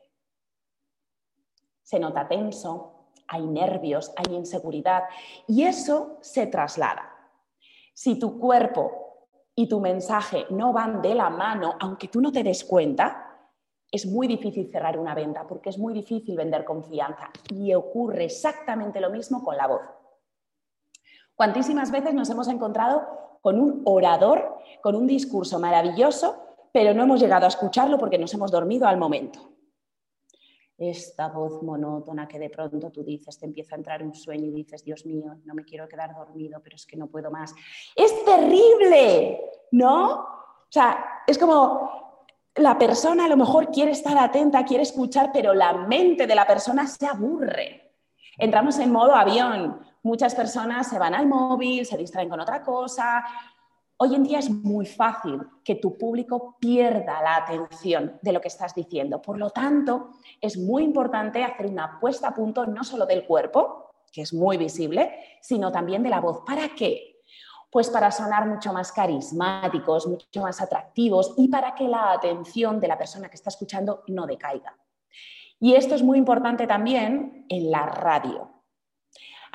[1.87, 5.05] Se nota tenso, hay nervios, hay inseguridad
[5.46, 7.14] y eso se traslada.
[7.94, 12.42] Si tu cuerpo y tu mensaje no van de la mano, aunque tú no te
[12.42, 13.38] des cuenta,
[13.88, 19.01] es muy difícil cerrar una venta porque es muy difícil vender confianza y ocurre exactamente
[19.01, 19.83] lo mismo con la voz.
[21.37, 26.35] Cuantísimas veces nos hemos encontrado con un orador, con un discurso maravilloso,
[26.72, 29.56] pero no hemos llegado a escucharlo porque nos hemos dormido al momento.
[30.79, 34.51] Esta voz monótona que de pronto tú dices, te empieza a entrar un sueño y
[34.51, 37.55] dices, Dios mío, no me quiero quedar dormido, pero es que no puedo más.
[37.95, 40.12] Es terrible, ¿no?
[40.15, 42.07] O sea, es como
[42.57, 46.47] la persona a lo mejor quiere estar atenta, quiere escuchar, pero la mente de la
[46.47, 47.93] persona se aburre.
[48.39, 49.81] Entramos en modo avión.
[50.03, 53.25] Muchas personas se van al móvil, se distraen con otra cosa.
[53.99, 58.49] Hoy en día es muy fácil que tu público pierda la atención de lo que
[58.49, 59.23] estás diciendo.
[59.23, 63.95] Por lo tanto, es muy importante hacer una puesta a punto no solo del cuerpo,
[64.13, 66.43] que es muy visible, sino también de la voz.
[66.47, 67.23] ¿Para qué?
[67.71, 72.89] Pues para sonar mucho más carismáticos, mucho más atractivos y para que la atención de
[72.89, 74.77] la persona que está escuchando no decaiga.
[75.59, 78.56] Y esto es muy importante también en la radio.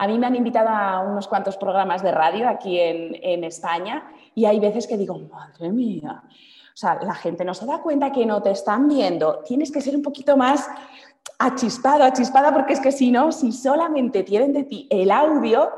[0.02, 4.46] A mí me han invitado a unos cuantos programas de radio aquí en, España y
[4.46, 8.26] hay veces que digo, madre mía, o sea, la gente no se da cuenta que
[8.26, 9.44] no te están viendo.
[9.46, 10.68] Tienes que ser un poquito más
[11.38, 15.70] achispado, achispada, porque es que si no, si solamente tienen de ti el audio,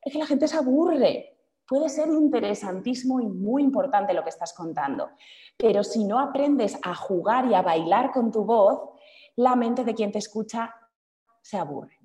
[0.00, 1.30] es que la gente se aburre
[1.66, 5.10] puede ser interesantísimo y muy importante lo que estás contando.
[5.56, 8.90] Pero si no aprendes a jugar y a bailar con tu voz,
[9.34, 10.72] la mente de quien te escucha
[11.40, 12.01] se aburre.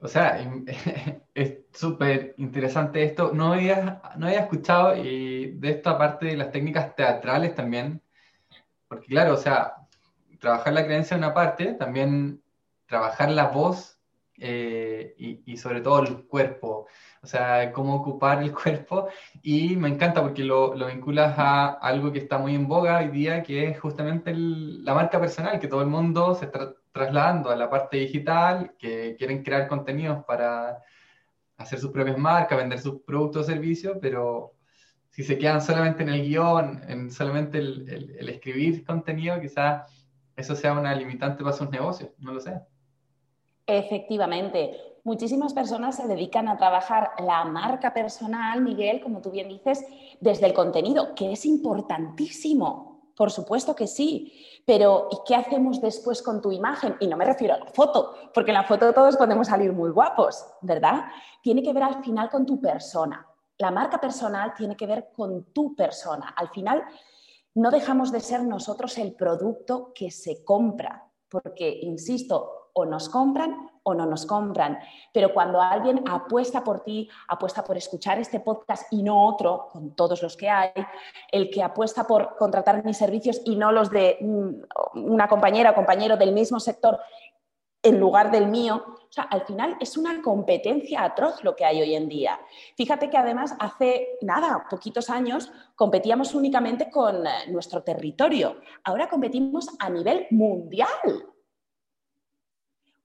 [0.00, 0.40] O sea,
[1.34, 3.32] es súper interesante esto.
[3.32, 8.02] No había, no había escuchado y de esta parte de las técnicas teatrales también,
[8.88, 9.76] porque claro, o sea,
[10.40, 12.42] trabajar la creencia en una parte, también
[12.86, 13.98] trabajar la voz
[14.38, 16.86] eh, y, y, sobre todo el cuerpo
[17.22, 19.08] o sea, cómo ocupar el cuerpo.
[19.42, 23.08] Y me encanta porque lo, lo vinculas a algo que está muy en boga hoy
[23.08, 27.56] día, que es justamente la marca personal, que todo el mundo se está trasladando a
[27.56, 30.78] la parte digital, que quieren crear contenidos para
[31.56, 34.54] hacer sus propias marcas, vender sus productos o servicios, pero
[35.10, 40.06] si se quedan solamente en el guion, en solamente el, escribir contenido, quizás
[40.36, 42.60] eso sea una limitante para sus negocios, no lo sé.
[43.66, 49.84] Efectivamente, muchísimas personas se dedican a trabajar la marca personal, Miguel, como tú bien dices,
[50.20, 52.89] desde el contenido, que es importantísimo.
[53.20, 54.32] Por supuesto que sí,
[54.64, 56.96] pero ¿y qué hacemos después con tu imagen?
[57.00, 59.90] Y no me refiero a la foto, porque en la foto todos podemos salir muy
[59.90, 61.02] guapos, ¿verdad?
[61.42, 63.26] Tiene que ver al final con tu persona.
[63.58, 66.32] La marca personal tiene que ver con tu persona.
[66.34, 66.82] Al final
[67.56, 73.69] no dejamos de ser nosotros el producto que se compra, porque, insisto, o nos compran
[73.82, 74.78] o no nos compran.
[75.12, 79.94] Pero cuando alguien apuesta por ti, apuesta por escuchar este podcast y no otro, con
[79.94, 80.72] todos los que hay,
[81.30, 85.74] el que apuesta por contratar mis servicios y no los de mm, una compañera o
[85.74, 87.00] compañero del mismo sector
[87.82, 91.80] en lugar del mío, o sea, al final es una competencia atroz lo que hay
[91.80, 92.38] hoy en día.
[92.76, 98.60] Fíjate que además hace nada, poquitos años, competíamos únicamente con eh, nuestro territorio.
[98.84, 100.88] Ahora competimos a nivel mundial.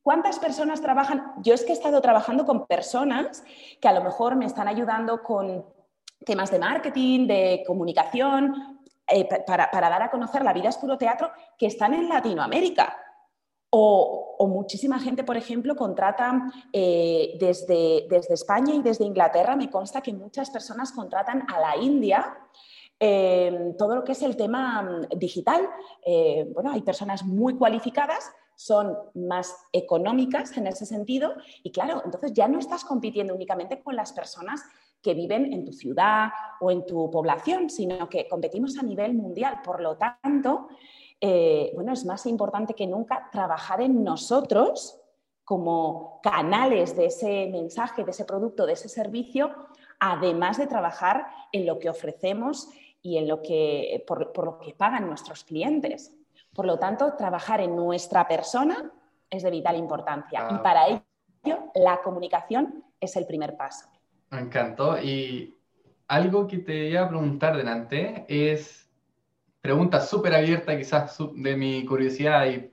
[0.06, 1.34] ¿Cuántas personas trabajan?
[1.42, 3.44] Yo es que he estado trabajando con personas
[3.82, 5.66] que a lo mejor me están ayudando con
[6.24, 11.32] temas de marketing, de comunicación, eh, para, dar a conocer la vida es puro teatro,
[11.58, 12.96] que están en Latinoamérica.
[13.72, 19.56] O, muchísima gente, por ejemplo, contrata eh, desde, desde, España y desde Inglaterra.
[19.56, 22.38] Me consta que muchas personas contratan a la India
[23.00, 25.68] eh, todo lo que es el tema mm, digital.
[26.54, 31.34] bueno, hay personas muy cualificadas son más económicas en ese sentido
[31.64, 34.64] y claro, entonces ya no estás compitiendo únicamente con las personas
[35.02, 36.30] que viven en tu ciudad
[36.60, 39.60] o en tu población, sino que competimos a nivel mundial.
[39.64, 40.68] Por lo tanto,
[41.22, 45.00] eh, bueno, es más importante que nunca trabajar en nosotros
[45.44, 49.54] como canales de ese mensaje, de ese producto, de ese servicio,
[50.00, 52.70] además de trabajar en lo que ofrecemos
[53.04, 56.18] y en lo que, por lo que pagan nuestros clientes.
[56.56, 58.90] Por lo tanto, trabajar en nuestra persona
[59.30, 60.64] es de vital importancia y ah.
[60.64, 63.90] para ello la comunicación es el primer paso.
[64.30, 65.54] Me encantó y
[66.08, 68.90] algo que te iba a preguntar delante es
[69.60, 72.72] pregunta súper abierta quizás de mi curiosidad y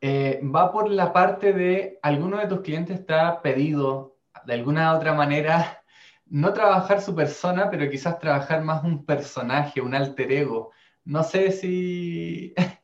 [0.00, 4.94] eh, va por la parte de alguno de tus clientes te ha pedido de alguna
[4.94, 5.82] otra manera
[6.26, 10.70] no trabajar su persona, pero quizás trabajar más un personaje, un alter ego.
[11.04, 12.54] No sé si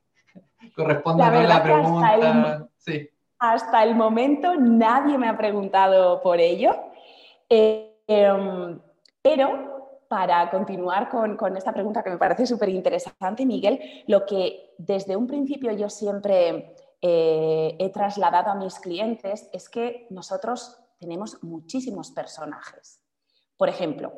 [0.82, 2.68] corresponde a la pregunta.
[3.38, 6.76] Hasta el, momento nadie me ha preguntado por ello,
[7.48, 8.78] eh, em,
[9.22, 9.70] pero
[10.08, 15.26] para continuar con, esta pregunta que me parece súper interesante, Miguel, lo que desde un
[15.26, 23.00] principio yo siempre eh, he trasladado a mis clientes es que nosotros tenemos muchísimos personajes.
[23.56, 24.12] Por ejemplo,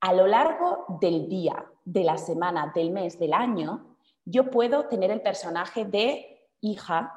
[0.00, 5.10] a lo largo del día, de la semana, del mes, del año, yo puedo tener
[5.10, 7.12] el personaje de hija,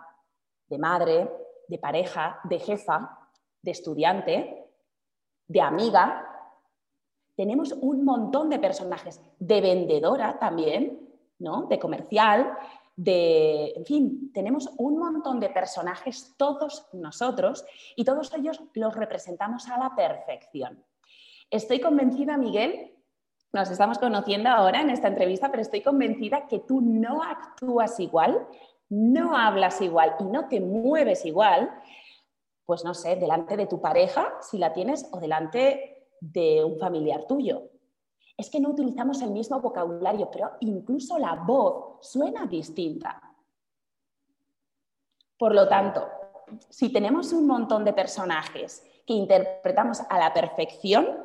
[0.67, 1.29] de madre,
[1.67, 3.29] de pareja, de jefa,
[3.61, 4.71] de estudiante,
[5.47, 6.27] de amiga.
[7.35, 11.63] Tenemos un montón de personajes, de vendedora también, ¿no?
[11.63, 12.57] De comercial,
[12.95, 19.67] de, en fin, tenemos un montón de personajes todos nosotros y todos ellos los representamos
[19.69, 20.83] a la perfección.
[21.49, 22.93] Estoy convencida, Miguel,
[23.53, 28.47] nos estamos conociendo ahora en esta entrevista, pero estoy convencida que tú no actúas igual,
[28.89, 31.71] no hablas igual y no te mueves igual,
[32.65, 37.25] pues no sé, delante de tu pareja, si la tienes, o delante de un familiar
[37.27, 37.69] tuyo.
[38.35, 43.21] Es que no utilizamos el mismo vocabulario, pero incluso la voz suena distinta.
[45.37, 46.07] Por lo tanto,
[46.69, 51.23] si tenemos un montón de personajes que interpretamos a la perfección,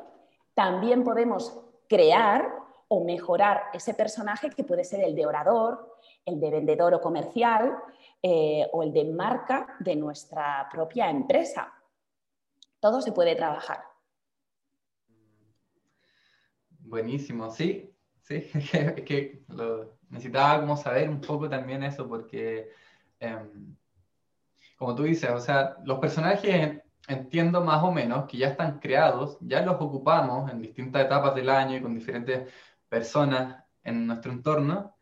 [0.53, 2.47] también podemos crear
[2.87, 7.75] o mejorar ese personaje que puede ser el de orador, el de vendedor o comercial
[8.21, 11.73] eh, o el de marca de nuestra propia empresa.
[12.79, 13.83] Todo se puede trabajar.
[16.69, 19.43] Buenísimo, sí, sí, es que
[20.09, 22.69] necesitaba como saber un poco también eso porque,
[23.19, 23.75] em,
[24.77, 29.37] como tú dices, o sea, los personajes entiendo más o menos que ya están creados,
[29.41, 32.53] ya los ocupamos en distintas etapas del año y con diferentes
[32.87, 34.95] personas en nuestro entorno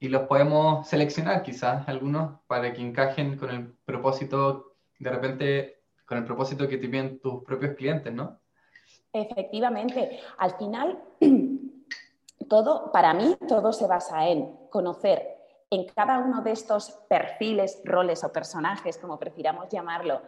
[0.00, 6.18] y los podemos seleccionar quizás algunos para que encajen con el propósito, de repente, con
[6.18, 8.40] el propósito que tienen tus propios clientes, ¿no?
[9.12, 10.98] Efectivamente, al final,
[12.48, 15.34] todo, para mí, todo se basa en conocer
[15.70, 20.22] en cada uno de estos perfiles, roles o personajes, como prefiramos llamarlo,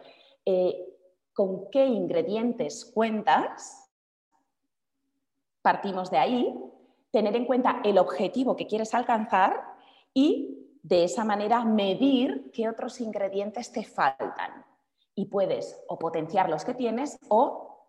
[0.45, 0.96] eh,
[1.37, 3.91] con qué ingredientes cuentas,
[5.61, 6.59] partimos de ahí,
[7.11, 9.61] tener en cuenta el objetivo que quieres alcanzar
[10.15, 14.65] y de esa manera medir qué otros ingredientes te faltan.
[15.13, 17.85] Y puedes o potenciar los que tienes o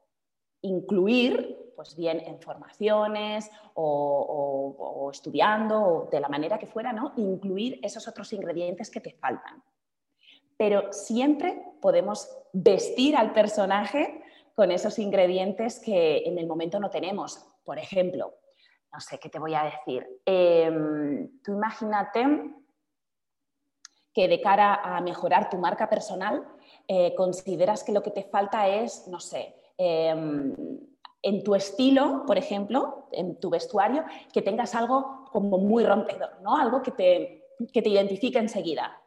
[0.60, 7.14] incluir, pues bien en formaciones o, estudiando o de la manera que fuera, ¿no?
[7.16, 9.62] Incluir esos otros ingredientes que te faltan
[10.58, 14.22] pero siempre podemos vestir al personaje
[14.54, 17.46] con esos ingredientes que en el momento no tenemos.
[17.64, 18.34] Por ejemplo,
[18.92, 20.06] no sé qué te voy a decir.
[20.26, 22.54] Em, tú imagínate
[24.12, 26.44] que de cara a mejorar tu marca personal,
[26.88, 30.54] eh, consideras que lo que te falta es, no sé, em,
[31.22, 36.56] en tu estilo, por ejemplo, en tu vestuario, que tengas algo como muy rompedor, ¿no?
[36.56, 39.00] Algo que te, que te identifique enseguida.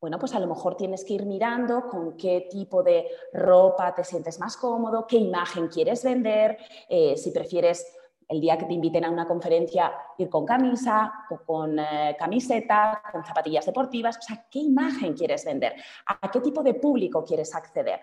[0.00, 4.04] Bueno, pues a lo mejor tienes que ir mirando con qué tipo de ropa te
[4.04, 7.86] sientes más cómodo, qué imagen quieres vender, eh, si prefieres
[8.28, 13.00] el día que te inviten a una conferencia ir con camisa o con eh, camiseta,
[13.10, 15.74] con zapatillas deportivas, o sea, qué imagen quieres vender,
[16.06, 18.00] a qué tipo de público quieres acceder.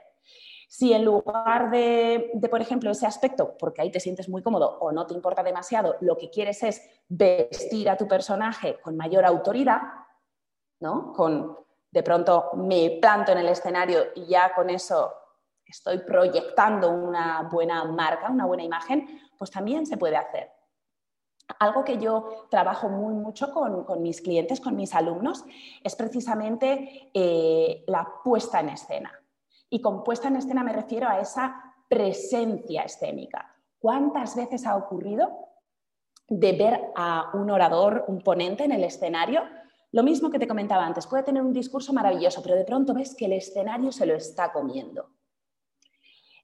[0.68, 4.80] Si en lugar de, de, por ejemplo, ese aspecto, porque ahí te sientes muy cómodo
[4.80, 9.26] o no te importa demasiado, lo que quieres es vestir a tu personaje con mayor
[9.26, 9.82] autoridad,
[10.80, 11.14] ¿no?
[11.14, 11.56] Con,
[11.94, 15.14] de pronto me planto en el escenario y ya con eso
[15.64, 20.52] estoy proyectando una buena marca, una buena imagen, pues también se puede hacer.
[21.60, 25.46] Algo que yo trabajo muy mucho con, mis clientes, con mis alumnos,
[25.84, 29.12] es precisamente eh, la puesta en escena.
[29.70, 33.56] Y con puesta en escena me refiero a esa presencia escénica.
[33.78, 35.30] ¿Cuántas veces ha ocurrido
[36.28, 39.44] de ver a un orador, un ponente en el escenario
[39.94, 43.14] lo mismo que te comentaba antes, puede tener un discurso maravilloso, pero de pronto ves
[43.14, 45.12] que el escenario se lo está comiendo.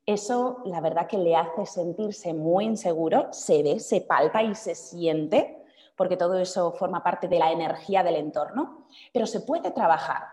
[0.05, 4.75] Eso, la verdad, que le hace sentirse muy inseguro, se ve, se palpa y se
[4.75, 5.63] siente,
[5.95, 10.27] porque todo eso forma parte de la energía del entorno, pero se puede trabajar.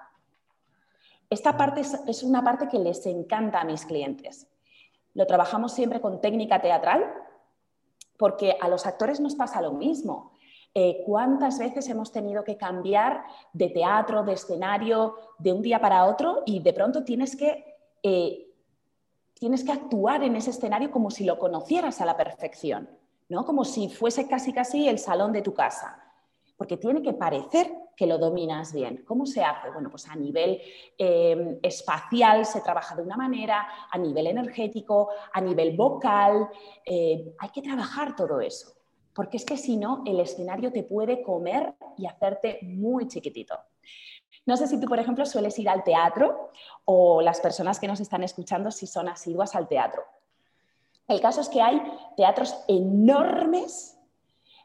[1.31, 4.47] Esta parte es una parte que les encanta a mis clientes.
[5.15, 7.11] Lo trabajamos siempre con técnica teatral,
[8.19, 10.33] porque a los actores nos pasa lo mismo.
[10.79, 13.25] Eh, cuántas veces hemos tenido que cambiar
[13.55, 17.65] de teatro, de escenario, de un día para otro y de pronto tienes que,
[18.03, 18.47] eh,
[19.33, 22.91] tienes que actuar en ese escenario como si lo conocieras a la perfección,
[23.31, 23.47] ¿no?
[23.47, 25.99] como si fuese casi casi el salón de tu casa,
[26.59, 29.03] porque tiene que parecer que lo dominas bien.
[29.07, 29.71] ¿Cómo se hace?
[29.71, 30.61] Bueno, pues a nivel
[30.99, 36.51] eh, espacial se trabaja de una manera, a nivel energético, a nivel vocal,
[36.87, 38.76] hay que trabajar todo eso
[39.17, 43.59] porque es que si no, el escenario te puede comer y hacerte muy chiquitito.
[44.45, 46.51] No sé si tú, por ejemplo, sueles ir al teatro
[46.85, 50.05] o las personas que nos están escuchando si son asiduas al teatro.
[51.09, 51.81] El caso es que hay
[52.17, 53.99] teatros enormes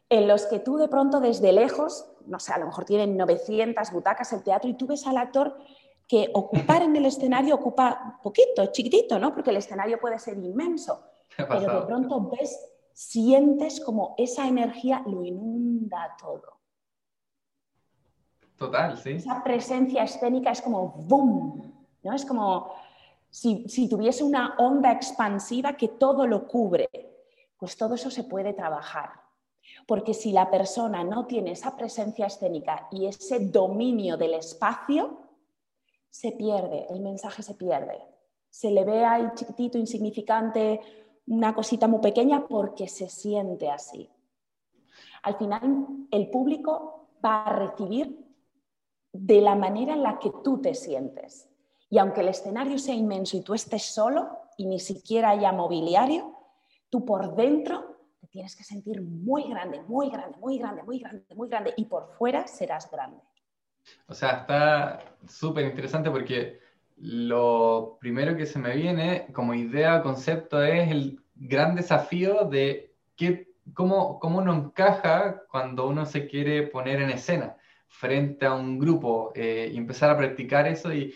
[0.10, 3.90] en los que tú de pronto desde lejos, no sé, a lo mejor tienen 900
[3.92, 5.58] butacas el teatro y tú ves al actor
[6.10, 9.34] que ocupar en el escenario ocupa poquito, chiquitito, ¿no?
[9.34, 11.06] Porque el escenario puede ser inmenso,
[11.38, 16.60] pero de pronto ves sientes como esa energía lo inunda todo.
[18.58, 19.12] Total, sí.
[19.12, 21.74] Esa presencia escénica es como ¡boom!
[22.04, 22.14] ¿no?
[22.14, 22.74] Es como
[23.30, 26.90] si, si tuviese una onda expansiva que todo lo cubre.
[27.58, 29.10] Pues todo eso se puede trabajar.
[29.88, 35.22] Porque si la persona no tiene esa presencia escénica y ese dominio del espacio,
[36.10, 38.00] se pierde, el mensaje se pierde.
[38.50, 40.82] Se le ve ahí chiquitito, insignificante,
[41.32, 44.10] una cosita muy pequeña porque se siente así.
[45.24, 48.20] Al final, el público va a recibir
[49.14, 51.50] de la manera en la que tú te sientes.
[51.90, 56.36] Y aunque el escenario sea inmenso y tú estés solo y ni siquiera haya mobiliario,
[56.90, 61.26] tú por dentro te tienes que sentir muy grande, muy grande, muy grande, muy grande,
[61.34, 63.22] muy grande y por fuera serás grande.
[64.06, 66.60] O sea, está súper interesante porque
[66.98, 73.48] lo primero que se me viene como idea, concepto, es el gran desafío de qué,
[73.74, 79.32] cómo, cómo uno encaja cuando uno se quiere poner en escena frente a un grupo
[79.36, 81.14] eh, y empezar a practicar eso y,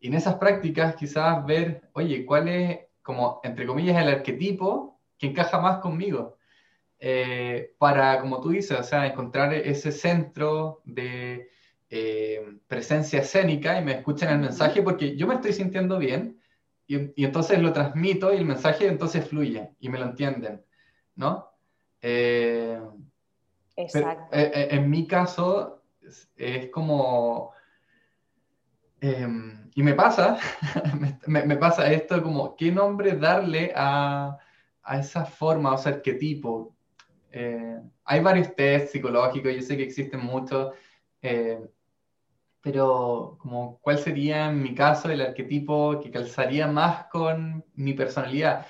[0.00, 5.28] y, en esas prácticas quizás ver, oye, cuál es, como entre comillas, el arquetipo que
[5.28, 6.36] encaja más conmigo.
[6.98, 11.50] Eh, para, como tú dices, o sea, encontrar ese centro de
[11.96, 16.40] eh, presencia escénica y me escuchen el mensaje porque yo me estoy sintiendo bien
[16.88, 20.64] y, entonces lo transmito y el mensaje entonces fluye y me lo entienden,
[21.14, 21.52] ¿no?
[22.02, 22.80] Eh,
[23.76, 24.36] Exacto.
[24.36, 25.84] Eh, eh, en mi caso
[26.34, 27.52] es, como...
[29.00, 30.38] Em, y me pasa,
[31.28, 34.36] me, pasa esto como, ¿qué nombre darle a,
[34.82, 36.74] a esa forma, o sea, arquetipo?
[38.04, 40.72] hay varios test psicológicos, yo sé que existen muchos,
[42.64, 48.66] pero como cuál sería en mi caso el arquetipo que calzaría más con mi personalidad.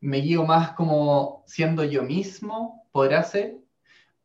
[0.00, 3.58] ¿Me guío más como siendo yo mismo, podrá ser?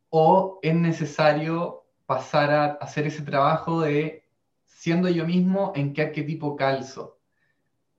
[0.09, 4.25] ¿O es necesario pasar a hacer ese trabajo de
[4.65, 7.19] siendo yo mismo en qué arquetipo calzo?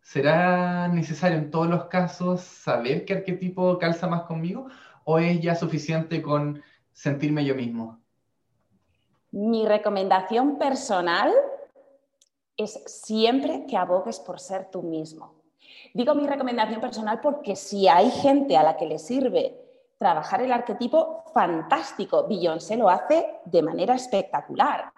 [0.02, 4.68] ¿Será necesario en todos los casos saber qué arquetipo calza más conmigo?
[5.04, 6.62] ¿O es ya suficiente con
[6.92, 7.99] sentirme yo mismo?
[9.32, 11.32] Mi recomendación personal
[12.56, 15.34] es siempre que abogues por ser tú mismo.
[15.94, 19.60] Digo mi recomendación personal porque si hay gente a la que le sirve
[19.98, 22.26] trabajar el arquetipo, fantástico.
[22.26, 24.92] Beyoncé lo hace de manera espectacular.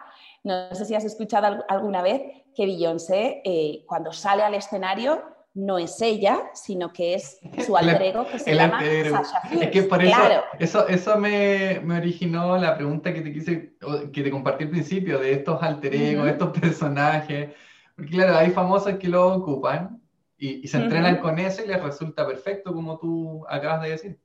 [0.45, 2.22] No sé si has escuchado alguna vez
[2.55, 5.22] que Beyoncé, eh, cuando sale al escenario,
[5.55, 9.82] no es ella, sino que es su alter ego que se llama Sasha Es que
[9.82, 13.74] por eso, eso, me, originó la pregunta que te quise,
[14.12, 17.55] que te compartí al principio, de estos alter egos, estos personajes.
[17.94, 20.00] Porque claro, hay famosos que lo ocupan
[20.38, 24.20] y, se entrenan con eso y les resulta perfecto, como tú acabas de decir.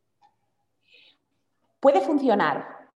[1.80, 2.90] Puede funcionar.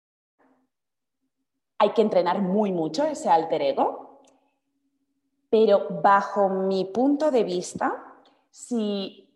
[1.78, 4.20] Hay que entrenar muy mucho ese alter ego,
[5.50, 7.97] pero bajo mi punto de vista,
[8.50, 9.28] si,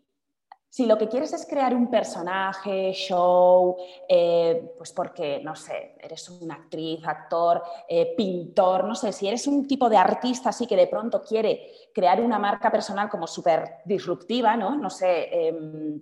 [0.79, 6.55] lo que quieres es crear un personaje, show, eh, pues porque, no sé, eres una
[6.55, 10.87] actriz, actor, eh, pintor, no sé, si eres un tipo de artista así que de
[10.87, 14.75] pronto quiere crear una marca personal como súper disruptiva, ¿no?
[14.75, 16.01] No sé, em,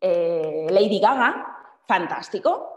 [0.00, 2.70] eh, Lady Gaga, fantástico,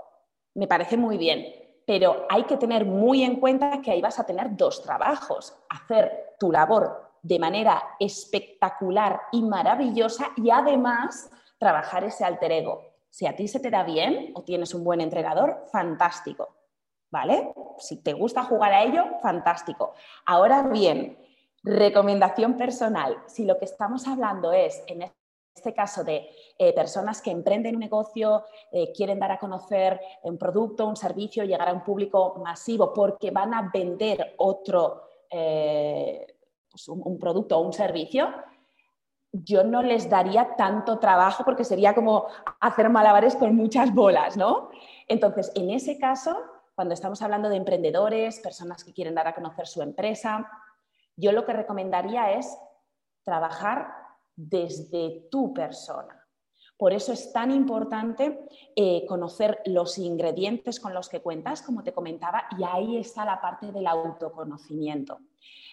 [0.54, 1.46] me parece muy bien,
[1.86, 6.36] pero hay que tener muy en cuenta que ahí vas a tener dos trabajos, hacer
[6.40, 12.82] tu labor de manera espectacular y maravillosa y además trabajar ese alter ego.
[13.10, 16.56] Si a ti se te da bien o tienes un buen entrenador, fantástico.
[17.10, 17.54] ¿Vale?
[17.80, 19.94] Si te gusta jugar a ello, fantástico.
[20.26, 21.18] Ahora bien,
[21.64, 25.10] recomendación personal, si lo que estamos hablando es, en
[25.56, 30.38] este caso, de eh, personas que emprenden un negocio, eh, quieren dar a conocer un
[30.38, 36.37] producto, un servicio, llegar a un público masivo porque van a vender otro, eh,
[36.70, 38.30] pues, un, producto o un servicio,
[39.32, 42.28] yo no les daría tanto trabajo porque sería como
[42.60, 44.70] hacer malabares con muchas bolas, ¿no?
[45.08, 46.38] Entonces, en ese caso,
[46.76, 50.50] cuando estamos hablando de emprendedores, personas que quieren dar a conocer su empresa,
[51.16, 52.58] yo lo que recomendaría es
[53.24, 53.94] trabajar
[54.36, 56.28] desde tu persona.
[56.78, 61.92] Por eso es tan importante eh, conocer los ingredientes con los que cuentas, como te
[61.92, 65.18] comentaba, y ahí está la parte del autoconocimiento.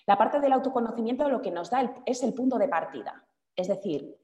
[0.07, 3.25] La parte del autoconocimiento lo que nos da es el punto de partida.
[3.57, 4.19] Es decir,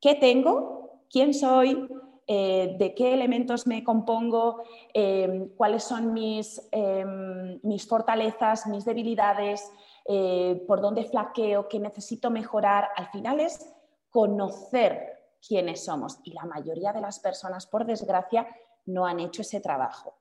[0.00, 1.02] ¿qué tengo?
[1.10, 1.88] ¿Quién soy?
[2.26, 4.64] Eh, ¿De qué elementos me compongo?
[4.92, 9.70] Em, ¿Cuáles son mis, em, mis, fortalezas, mis debilidades?
[10.04, 11.68] Eh, ¿Por dónde flaqueo?
[11.68, 12.88] ¿Qué necesito mejorar?
[12.96, 13.72] Al final es
[14.10, 16.18] conocer quiénes somos.
[16.24, 18.48] Y la mayoría de las personas, por desgracia,
[18.86, 20.14] no han hecho ese trabajo.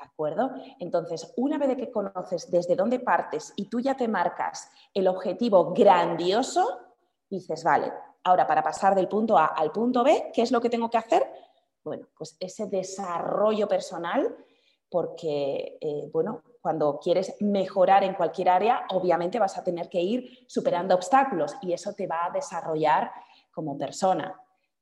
[0.00, 0.52] ¿De acuerdo?
[0.78, 5.74] Entonces, una vez que conoces desde dónde partes y tú ya te marcas el objetivo
[5.74, 6.80] grandioso,
[7.28, 7.92] dices, vale,
[8.24, 10.96] ahora para pasar del punto A al punto B, ¿qué es lo que tengo que
[10.96, 11.30] hacer?
[11.84, 14.34] Bueno, pues ese desarrollo personal,
[14.88, 20.46] porque, eh, bueno, cuando quieres mejorar en cualquier área, obviamente vas a tener que ir
[20.46, 23.10] superando obstáculos y eso te va a desarrollar
[23.50, 24.34] como persona.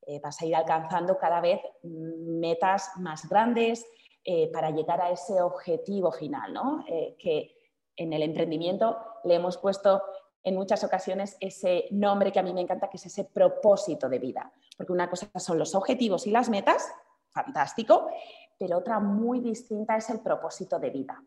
[0.07, 3.85] Eh, vas a ir alcanzando cada vez metas más grandes,
[4.31, 6.85] eh, para llegar a ese objetivo final, ¿no?
[6.87, 7.57] Eh, que
[7.97, 10.03] en el emprendimiento le hemos puesto
[10.43, 14.19] en muchas ocasiones ese nombre que a mí me encanta, que es ese propósito de
[14.19, 14.53] vida.
[14.77, 16.87] Porque una cosa son los objetivos y las metas,
[17.31, 18.11] fantástico,
[18.59, 21.25] pero otra muy distinta es el propósito de vida.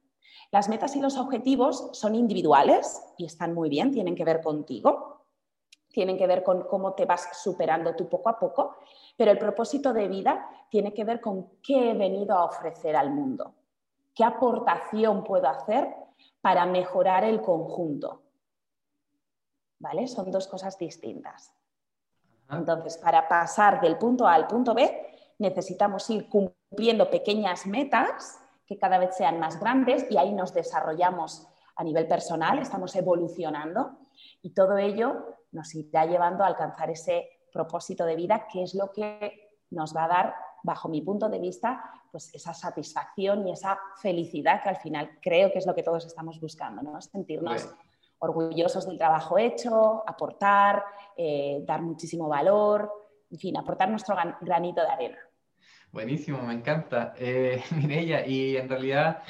[0.52, 5.21] Las metas y los objetivos son individuales y están muy bien, tienen que ver contigo,
[5.92, 8.78] tienen que ver con cómo te vas superando tú poco a poco,
[9.18, 13.12] pero el propósito de vida tiene que ver con qué he venido a ofrecer al
[13.12, 13.54] mundo,
[14.16, 15.94] qué aportación puedo hacer
[16.42, 18.22] para mejorar el conjunto.
[19.80, 20.08] ¿Vale?
[20.08, 21.54] Son dos cosas distintas.
[22.50, 28.78] Entonces, para pasar del punto A al punto B, necesitamos ir cumpliendo pequeñas metas que
[28.78, 31.48] cada vez sean más grandes y ahí nos desarrollamos
[31.82, 33.98] a nivel personal, estamos evolucionando
[34.44, 38.92] y todo ello nos irá llevando a alcanzar ese propósito de vida, que es lo
[38.92, 43.80] que nos va a dar, bajo mi punto de vista, pues esa satisfacción y esa
[44.00, 47.02] felicidad que al final creo que es lo que todos estamos buscando, ¿no?
[47.02, 47.68] Sentirnos
[48.20, 50.84] orgullosos del trabajo hecho, aportar,
[51.18, 52.92] eh, dar muchísimo valor,
[53.32, 55.18] en fin, aportar nuestro granito de arena.
[55.92, 57.16] Buenísimo, me encanta.
[57.18, 59.24] Eh, Mireya, y en realidad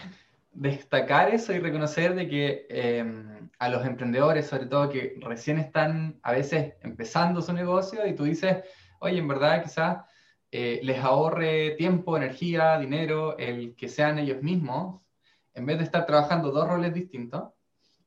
[0.51, 6.19] destacar eso y reconocer de que em, a los emprendedores, sobre todo que recién están
[6.23, 8.57] a veces empezando su negocio y tú dices,
[8.99, 10.05] oye, en verdad quizás
[10.51, 15.01] eh, les ahorre tiempo, energía, dinero, el que sean ellos mismos,
[15.53, 17.51] en vez de estar trabajando dos roles distintos.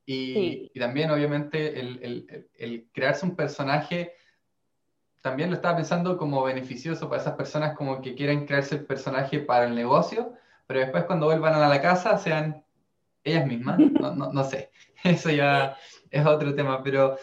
[0.07, 2.27] Y, también, obviamente, el,
[2.59, 4.13] el, crearse un personaje,
[5.23, 9.39] también lo estaba pensando como beneficioso para esas personas como que quieren crearse el personaje
[9.39, 10.35] para el negocio,
[10.67, 12.65] pero después cuando vuelvan a la casa sean
[13.23, 13.79] ellas mismas,
[14.33, 14.71] no, sé,
[15.05, 15.77] eso ya
[16.11, 17.17] es otro tema, pero...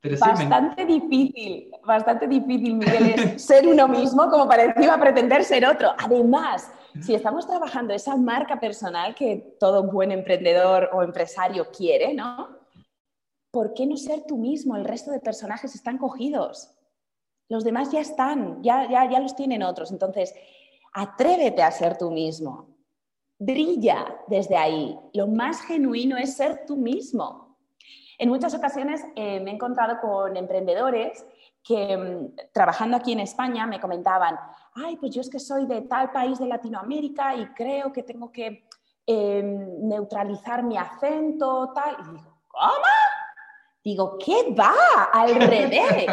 [0.00, 5.66] pero sí bastante difícil, bastante difícil, Miguel, ser uno mismo como para encima pretender ser
[5.66, 5.92] otro.
[5.98, 6.70] Además,
[7.00, 12.56] si estamos trabajando esa marca personal que todo buen emprendedor o empresario quiere, ¿no?
[13.50, 14.76] ¿Por qué no ser tú mismo?
[14.76, 16.74] El resto de personajes están cogidos.
[17.48, 19.90] Los demás ya están, ya, ya, ya los tienen otros.
[19.90, 20.34] Entonces,
[20.92, 22.77] atrévete a ser tú mismo.
[23.38, 24.98] Brilla desde ahí.
[25.14, 27.56] Lo más genuino es ser tú mismo.
[28.18, 31.24] En muchas ocasiones eh, me he encontrado con emprendedores
[31.62, 34.36] que mm, trabajando aquí en España me comentaban,
[34.74, 38.32] ay, pues yo es que soy de tal país de Latinoamérica y creo que tengo
[38.32, 38.64] que
[39.06, 41.96] em, neutralizar mi acento, tal.
[42.00, 43.07] Y digo, ¿cómo?
[43.88, 44.74] Digo, ¿qué va?
[45.10, 46.04] Al revés.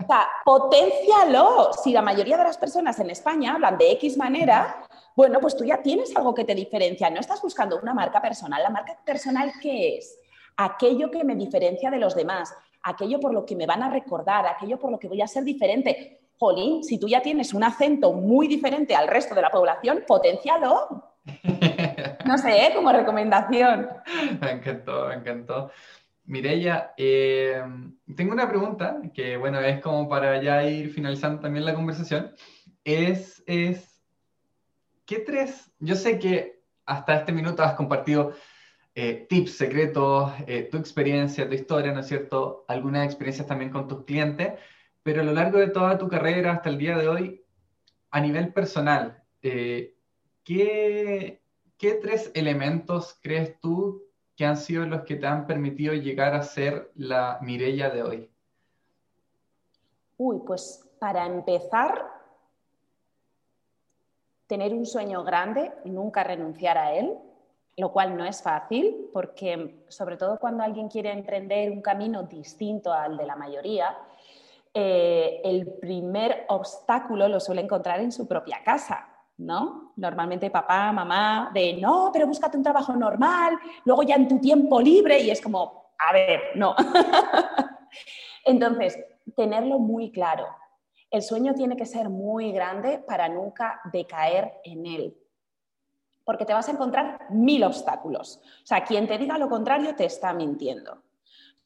[0.00, 1.74] O sea, potencialo.
[1.74, 5.62] Si la mayoría de las personas en España hablan de X manera, bueno, pues tú
[5.62, 7.10] ya tienes algo que te diferencia.
[7.10, 8.62] No estás buscando una marca personal.
[8.62, 10.18] ¿La marca personal qué es?
[10.56, 14.46] Aquello que me diferencia de los demás, aquello por lo que me van a recordar,
[14.46, 16.30] aquello por lo que voy a ser diferente.
[16.38, 21.12] Jolín, si tú ya tienes un acento muy diferente al resto de la población, potencialo.
[22.24, 22.72] No sé, ¿eh?
[22.74, 23.88] como recomendación.
[24.38, 25.70] Me encantó, me encantó.
[26.28, 27.60] Mireya, eh,
[28.14, 32.32] tengo una pregunta que, bueno, es como para ya ir finalizando también la conversación.
[32.84, 34.02] Es, es,
[35.06, 35.72] ¿qué tres?
[35.80, 38.34] Yo sé que hasta este minuto has compartido
[38.94, 40.32] eh, tips, secretos,
[40.70, 42.64] tu experiencia, tu historia, ¿no es cierto?
[42.68, 44.52] Algunas experiencias también con tus clientes,
[45.02, 47.44] pero a lo largo de toda tu carrera hasta el día de hoy,
[48.10, 49.96] a nivel personal, eh,
[50.44, 51.40] ¿qué,
[51.78, 54.07] tres elementos crees tú
[54.38, 58.30] que han sido los que te han permitido llegar a ser la Mirella de hoy?
[60.16, 62.08] Uy, pues para empezar,
[64.46, 67.18] tener un sueño grande nunca renunciar a él,
[67.76, 72.92] lo cual no es fácil, porque sobre todo cuando alguien quiere emprender un camino distinto
[72.92, 73.98] al de la mayoría,
[74.72, 79.07] eh, el primer obstáculo lo suele encontrar en su propia casa,
[79.38, 79.92] ¿no?
[79.96, 84.80] Normalmente papá, mamá, de no, pero búscate un trabajo normal, luego ya en tu tiempo
[84.80, 86.74] libre y es como, a ver, no.
[88.44, 88.98] Entonces,
[89.36, 90.46] tenerlo muy claro.
[91.10, 95.16] El sueño tiene que ser muy grande para nunca decaer en él.
[96.24, 98.42] Porque te vas a encontrar mil obstáculos.
[98.62, 101.02] O sea, quien te diga lo contrario te está mintiendo.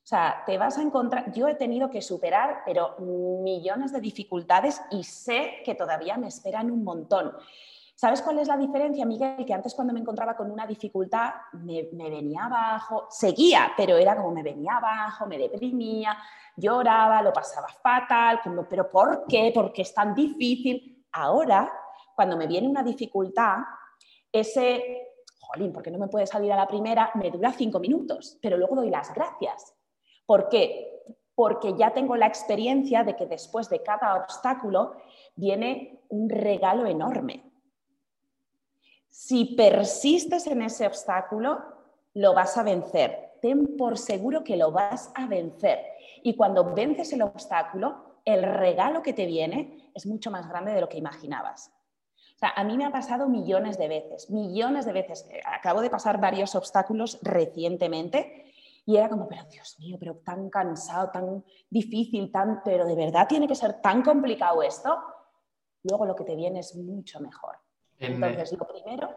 [0.03, 4.83] O sea, te vas a encontrar, yo he tenido que superar, pero millones de dificultades
[4.91, 7.33] y sé que todavía me esperan un montón.
[7.95, 9.47] ¿Sabes cuál es la diferencia, Miguel?
[9.47, 14.33] Que antes cuando me encontraba con una dificultad me, venía abajo, seguía, pero era como
[14.33, 16.19] me venía abajo, me deprimía,
[16.57, 19.53] lloraba, lo pasaba fatal, pero ¿por qué?
[19.55, 21.07] Porque es tan difícil.
[21.13, 21.73] Ahora,
[22.17, 23.59] cuando me viene una dificultad,
[24.33, 28.57] ese, jolín, porque no me puede salir a la primera, me dura cinco minutos, pero
[28.57, 29.77] luego doy las gracias
[30.27, 31.03] ¿Por qué?
[31.35, 34.97] Porque ya tengo la experiencia de que después de cada obstáculo
[35.35, 37.51] viene un regalo enorme.
[39.09, 41.61] Si persistes en ese obstáculo,
[42.15, 43.33] lo vas a vencer.
[43.41, 45.81] Ten por seguro que lo vas a vencer.
[46.23, 50.81] Y cuando vences el obstáculo, el regalo que te viene es mucho más grande de
[50.81, 51.73] lo que imaginabas.
[52.37, 55.29] O sea, a mí me ha pasado millones de veces, millones de veces.
[55.45, 58.52] Acabo de pasar varios obstáculos recientemente
[58.85, 63.29] y era como, pero Dios mío, pero tan cansado, tan difícil, tan, pero de verdad
[63.29, 64.99] tiene que ser tan complicado esto.
[65.85, 67.57] Luego lo que te viene es mucho mejor.
[67.99, 69.15] Entonces, lo primero,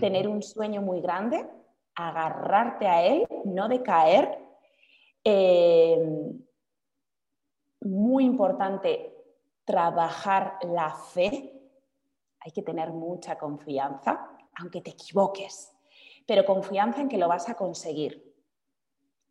[0.00, 1.48] tener un sueño muy grande,
[1.94, 4.38] agarrarte a él, no decaer.
[5.24, 6.32] Eh,
[7.80, 9.14] muy importante,
[9.64, 11.54] trabajar la fe.
[12.40, 15.72] Hay que tener mucha confianza, aunque te equivoques,
[16.26, 18.27] pero confianza en que lo vas a conseguir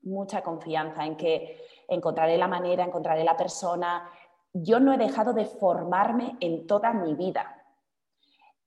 [0.08, 4.10] mucha confianza en que encontraré la manera, encontraré la persona.
[4.54, 7.54] Yo no he dejado de formarme en toda mi vida.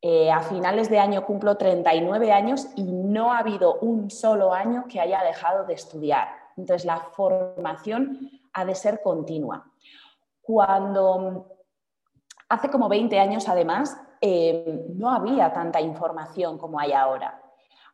[0.02, 4.86] Eh, a finales de año cumplo 39 años y no ha habido un solo año
[4.88, 6.28] que haya dejado de estudiar.
[6.56, 9.70] Entonces, la formación ha de ser continua.
[10.40, 11.46] Cuando
[12.48, 17.39] hace como 20 años, además, eh, no había tanta información como hay ahora.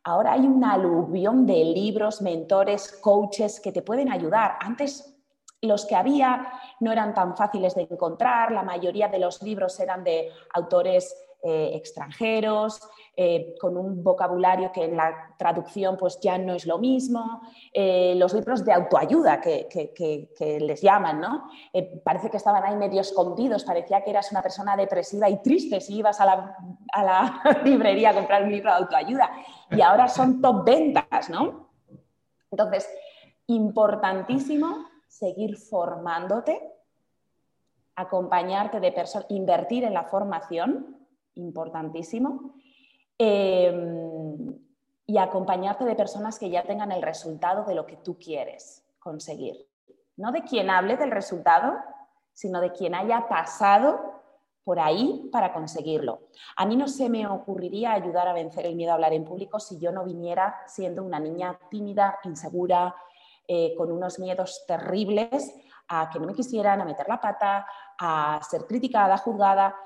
[0.06, 4.56] Ahora hay una aluvión de libros, mentores, coaches que te pueden ayudar.
[4.60, 5.16] Antes
[5.62, 6.46] los que había
[6.78, 11.70] no eran tan fáciles de encontrar, la mayoría de los libros eran de autores eh,
[11.74, 12.80] extranjeros,
[13.16, 17.40] eh, con un vocabulario que en la traducción pues ya no es lo mismo,
[17.72, 21.48] eh, los libros de autoayuda que, que les llaman, ¿no?
[22.04, 25.96] parece que estaban ahí medio escondidos, parecía que eras una persona depresiva y triste si
[25.96, 26.56] ibas a la
[26.96, 29.30] a la librería a comprar un libro de autoayuda
[29.70, 31.68] y ahora son top ventas, ¿no?
[32.50, 32.88] Entonces,
[33.46, 36.60] importantísimo seguir formándote,
[37.94, 40.95] acompañarte de personas, invertir en la formación,
[41.36, 42.54] importantísimo,
[43.18, 44.54] em,
[45.06, 49.68] y acompañarte de personas que ya tengan el resultado de lo que tú quieres conseguir.
[50.16, 51.74] No de quien hable del resultado,
[52.32, 54.16] sino de quien haya pasado
[54.64, 56.22] por ahí para conseguirlo.
[56.56, 59.60] A mí no se me ocurriría ayudar a vencer el miedo a hablar en público
[59.60, 62.92] si yo no viniera siendo una niña tímida, insegura,
[63.46, 65.54] eh, con unos miedos terribles
[65.86, 67.64] a que no me quisieran, a meter la pata,
[67.96, 69.76] a ser criticada, juzgada.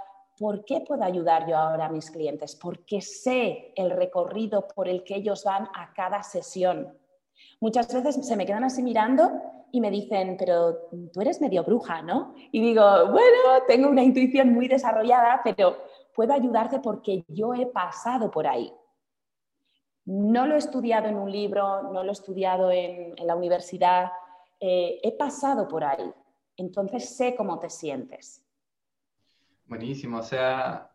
[0.41, 2.57] ¿Por qué puedo ayudar yo ahora a mis clientes?
[2.57, 6.97] Porque sé el recorrido por el que ellos van a cada sesión.
[7.61, 9.31] Muchas veces se me quedan así mirando
[9.71, 12.33] y me dicen, pero tú eres medio bruja, ¿no?
[12.53, 15.77] Y digo, bueno, tengo una intuición muy desarrollada, pero
[16.15, 18.73] puedo ayudarte porque yo he pasado por ahí.
[20.07, 24.11] No lo he estudiado en un libro, no lo he estudiado en, la universidad,
[24.59, 26.11] eh, he pasado por ahí.
[26.57, 28.43] Entonces sé cómo te sientes.
[29.71, 30.91] Buenísimo, o sea,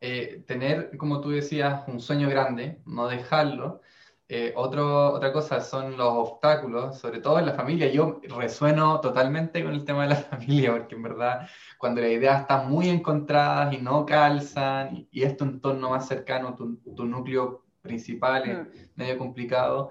[0.00, 3.82] eh, tener, como tú decías, un sueño grande, no dejarlo,
[4.28, 7.92] eh, otra cosa son los obstáculos, sobre todo en la familia.
[7.92, 12.40] Yo resueno totalmente con el tema de la familia, porque en verdad cuando las ideas
[12.40, 18.48] están muy encontradas y no calzan, y, es tu entorno más cercano, tu, núcleo principal
[18.48, 18.90] es mm.
[18.94, 19.90] medio complicado,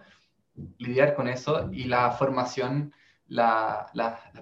[0.80, 2.96] lidiar con eso y la formación,
[3.30, 3.92] las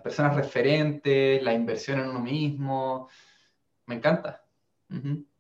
[0.04, 3.10] personas referentes, la inversión en uno mismo,
[3.86, 4.44] me encanta.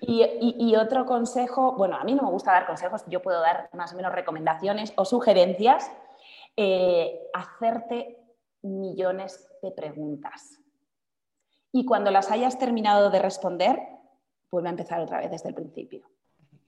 [0.00, 3.92] Y, otro consejo, bueno, a mí no me gusta dar consejos, yo puedo dar más
[3.92, 5.90] o menos recomendaciones o sugerencias,
[6.56, 8.18] eh, hacerte
[8.62, 10.60] millones de preguntas.
[11.72, 13.78] Y cuando las hayas terminado de responder,
[14.50, 16.08] vuelve a empezar otra vez desde el principio.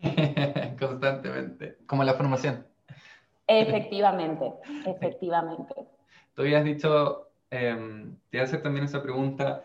[0.78, 2.66] Constantemente, como la formación.
[3.46, 4.52] Efectivamente,
[4.86, 5.74] efectivamente.
[6.34, 9.64] Tú habías dicho, em, te voy a hacer también esa pregunta,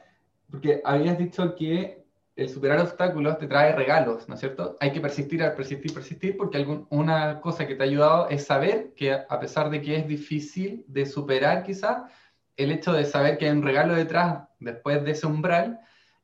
[0.49, 2.01] porque habías dicho que
[2.36, 4.77] el superar obstáculos te trae regalos, ¿no es cierto?
[4.79, 9.13] Hay que persistir, persistir, persistir, porque una cosa que te ha ayudado es saber que
[9.13, 12.03] a pesar de que es difícil de superar quizás,
[12.55, 15.79] el hecho de saber que hay un regalo detrás, después de ese umbral,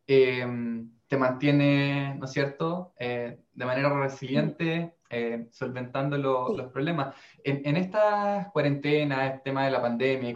[0.08, 7.16] em, te mantiene, ¿no es cierto?, eh, de manera resiliente, eh, solventando los problemas.
[7.44, 10.34] En, estas cuarentenas, el tema de la pandemia y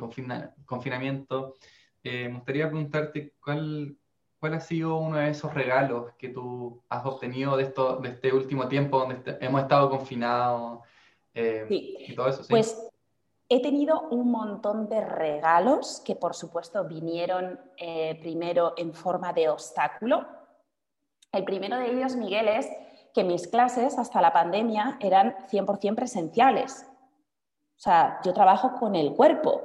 [0.65, 1.55] confinamiento,
[2.03, 3.97] eh, me gustaría preguntarte cuál,
[4.41, 8.34] ¿Cuál ha sido uno de esos regalos que tú has obtenido de, esto, de este
[8.34, 10.80] último tiempo donde hemos estado confinados
[11.36, 12.41] eh, y todo eso?
[12.49, 12.89] Pues
[13.47, 19.47] he tenido un montón de regalos que por supuesto vinieron eh, primero en forma de
[19.47, 20.26] obstáculo.
[21.34, 22.70] El primero de ellos, Miguel, es
[23.14, 26.86] que mis clases hasta la pandemia eran 100% presenciales.
[27.78, 29.62] O sea, yo trabajo con el cuerpo.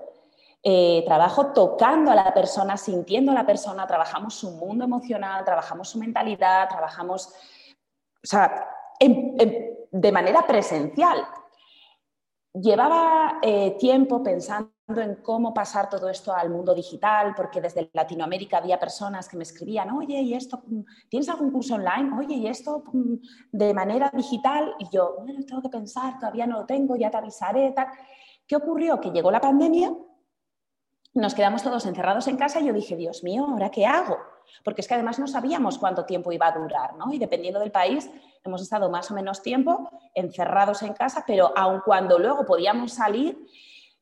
[0.62, 5.89] Eh, trabajo tocando a la persona, sintiendo a la persona, trabajamos su mundo emocional, trabajamos
[5.89, 11.27] su mentalidad, trabajamos, o sea, de manera presencial.
[12.55, 18.59] Llevaba eh, tiempo pensando en cómo pasar todo esto al mundo digital, porque desde Latinoamérica
[18.59, 20.62] había personas que me escribían, oye, ¿y esto?
[21.09, 22.16] ¿Tienes algún curso online?
[22.16, 23.14] Oye, ¿y esto mm,
[23.53, 24.74] de manera digital?
[24.78, 27.89] Y yo, bueno, tengo que pensar, todavía no lo tengo, ya te avisaré, tal.
[28.47, 29.01] ¿Qué ocurrió?
[29.01, 29.93] Que llegó la pandemia
[31.16, 34.18] nos quedamos todos encerrados en casa y yo dije, Dios mío, ¿ahora qué hago?
[34.62, 37.11] Porque es que además no sabíamos cuánto tiempo iba a durar, ¿no?
[37.11, 38.11] Y dependiendo del país,
[38.45, 43.39] hemos estado más o menos tiempo encerrados en casa, pero aun cuando luego podíamos salir,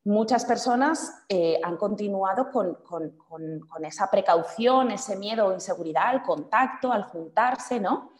[0.05, 6.91] muchas personas eh, han continuado con, con, esa precaución, ese miedo o inseguridad al contacto,
[6.91, 8.11] al juntarse, ¿no?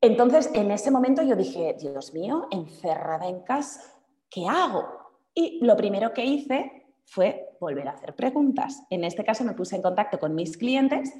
[0.00, 3.82] Entonces, en ese momento yo dije, Dios mío, encerrada en casa,
[4.30, 4.86] ¿qué hago?
[5.34, 8.82] Y lo primero que hice fue volver a hacer preguntas.
[8.90, 11.12] En este caso me puse en contacto con mis clientes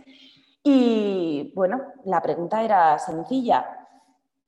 [0.63, 3.89] y bueno, la pregunta era sencilla.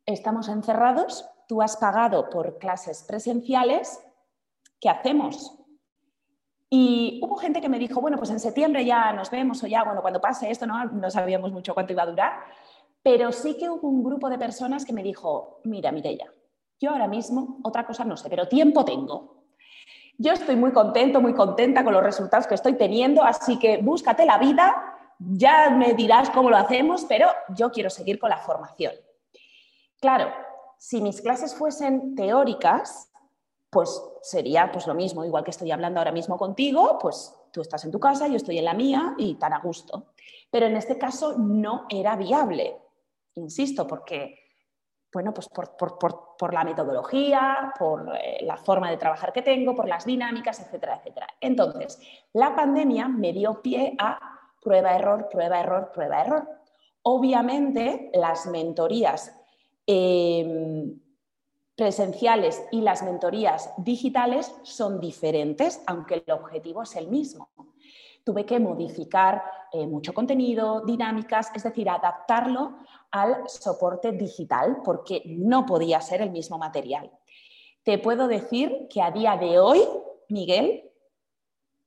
[0.04, 3.98] Estamos encerrados, tú has pagado por clases presenciales,
[4.80, 5.56] ¿qué hacemos?
[6.68, 9.82] Y hubo gente que me dijo, bueno, pues en septiembre ya nos vemos o ya,
[9.84, 12.32] bueno, cuando pase esto, no, no sabíamos mucho cuánto iba a durar,
[13.02, 16.32] pero sí que hubo un grupo de personas que me dijo, mira, Mireya,
[16.78, 19.44] yo ahora mismo otra cosa no sé, pero tiempo tengo.
[20.16, 24.24] Yo estoy muy contento, muy contenta con los resultados que estoy teniendo, así que búscate
[24.24, 24.74] la vida,
[25.18, 28.92] ya me dirás cómo lo hacemos, pero yo quiero seguir con la formación.
[30.00, 30.30] Claro,
[30.78, 33.09] si mis clases fuesen teóricas,
[33.70, 37.84] pues sería pues lo mismo, igual que estoy hablando ahora mismo contigo, pues tú estás
[37.84, 40.08] en tu casa, yo estoy en la mía y tan a gusto.
[40.50, 42.76] Pero en este caso no era viable,
[43.34, 44.34] insisto, porque,
[45.12, 50.04] bueno, pues por, la metodología, por eh, la forma de trabajar que tengo, por las
[50.04, 51.28] dinámicas, etcétera, etcétera.
[51.40, 52.00] Entonces,
[52.32, 54.18] la pandemia me dio pie a
[54.60, 56.48] prueba, error, prueba, error, prueba, error.
[57.02, 59.34] Obviamente, las mentorías
[59.86, 61.00] em,
[61.80, 67.48] presenciales y las mentorías digitales son diferentes, aunque el objetivo es el mismo.
[68.22, 72.76] Tuve que modificar eh, mucho contenido, dinámicas, es decir, adaptarlo
[73.10, 77.10] al soporte digital porque no podía ser el mismo material.
[77.82, 79.80] Te puedo decir que a día de hoy,
[80.28, 80.82] Miguel,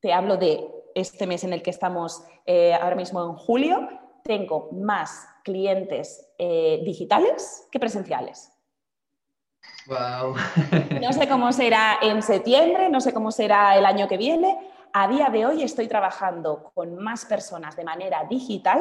[0.00, 3.88] te hablo de este mes en el que estamos eh, ahora mismo en julio,
[4.24, 8.53] tengo más clientes eh, digitales que presenciales.
[11.00, 14.58] No sé cómo será en septiembre, no sé cómo será el año que viene.
[14.92, 18.80] A día de hoy estoy trabajando con más personas de manera digital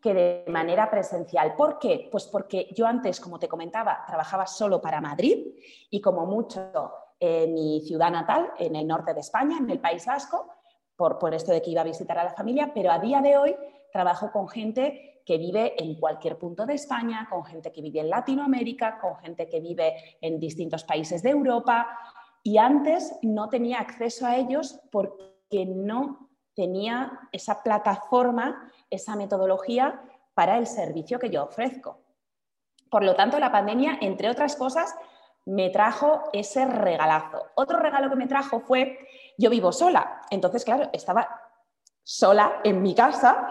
[0.00, 1.54] que de manera presencial.
[1.54, 2.08] ¿Por qué?
[2.10, 5.46] Pues porque yo antes, como te comentaba, trabajaba solo para Madrid
[5.88, 10.04] y como mucho en mi ciudad natal, en el norte de España, en el País
[10.04, 10.50] Vasco,
[10.96, 13.36] por, por esto de que iba a visitar a la familia, pero a día de
[13.36, 13.56] hoy
[13.94, 18.10] trabajo con gente que vive en cualquier punto de España, con gente que vive en
[18.10, 21.96] Latinoamérica, con gente que vive en distintos países de Europa.
[22.42, 30.02] Y antes no tenía acceso a ellos porque no tenía esa plataforma, esa metodología
[30.34, 32.00] para el servicio que yo ofrezco.
[32.90, 34.92] Por lo tanto, la pandemia, entre otras cosas,
[35.46, 37.46] me trajo ese regalazo.
[37.54, 38.98] Otro regalo que me trajo fue,
[39.38, 41.28] yo vivo sola, entonces, claro, estaba
[42.02, 43.48] sola en mi casa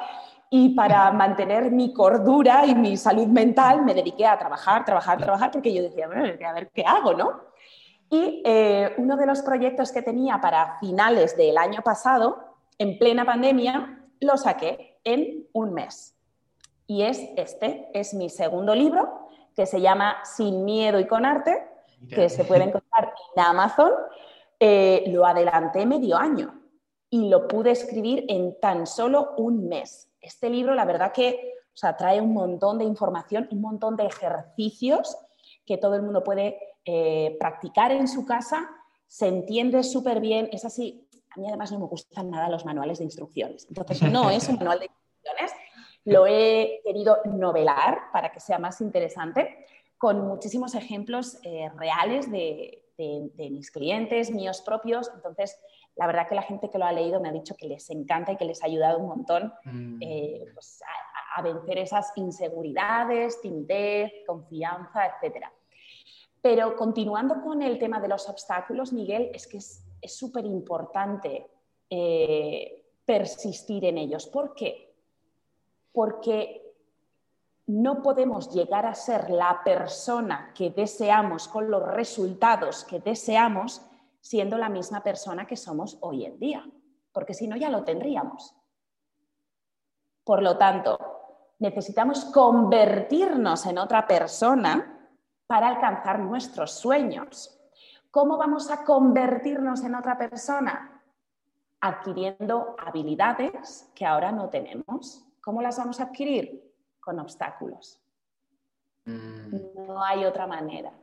[0.55, 5.49] y para mantener mi cordura y mi salud mental me dediqué a trabajar, trabajar, trabajar,
[5.49, 7.41] porque yo decía, bueno, a ver qué hago, ¿no?
[8.07, 12.37] Y eh, uno de los proyectos que tenía para finales del año pasado,
[12.77, 16.15] en plena pandemia, lo saqué en un mes.
[16.85, 21.67] Y es este, es mi segundo libro, que se llama Sin miedo y con arte,
[22.11, 23.91] que se puede encontrar en Amazon.
[24.59, 26.61] Eh, lo adelanté medio año
[27.09, 30.12] y lo pude escribir en tan solo un mes.
[30.23, 31.53] Este libro, la verdad que
[31.97, 35.17] trae un montón de información, un montón de ejercicios
[35.65, 38.69] que todo el mundo puede eh, practicar en su casa,
[39.07, 41.07] se entiende súper bien, es así.
[41.35, 44.55] A mí además no me gustan nada los manuales de instrucciones, entonces no es un
[44.55, 45.51] manual de instrucciones,
[46.05, 49.65] lo he querido novelar para que sea más interesante,
[49.97, 52.79] con muchísimos ejemplos eh, reales de
[53.37, 55.57] mis clientes, míos propios, entonces
[55.95, 58.31] la verdad que la gente que lo ha leído me ha dicho que les encanta
[58.31, 59.97] y que les ha ayudado un montón mm.
[60.01, 60.81] eh, pues,
[61.35, 65.45] a, vencer esas inseguridades, timidez, confianza, etc.
[66.41, 71.47] Pero continuando con el tema de los obstáculos, Miguel, es que es súper importante
[71.89, 74.27] eh, persistir en ellos.
[74.27, 74.95] ¿Por qué?
[75.91, 76.63] Porque
[77.67, 83.81] no podemos llegar a ser la persona que deseamos con los resultados que deseamos
[84.23, 86.65] siendo la misma persona que somos hoy en día,
[87.11, 88.55] porque si no ya lo tendríamos.
[90.23, 90.97] Por lo tanto,
[91.59, 95.11] necesitamos convertirnos en otra persona
[95.45, 97.59] para alcanzar nuestros sueños.
[98.11, 101.03] ¿Cómo vamos a convertirnos en otra persona?
[101.81, 105.27] Adquiriendo habilidades que ahora no tenemos.
[105.41, 106.73] ¿Cómo las vamos a adquirir?
[107.01, 108.01] Con obstáculos.
[109.03, 109.85] Mm.
[109.85, 110.93] No hay otra manera.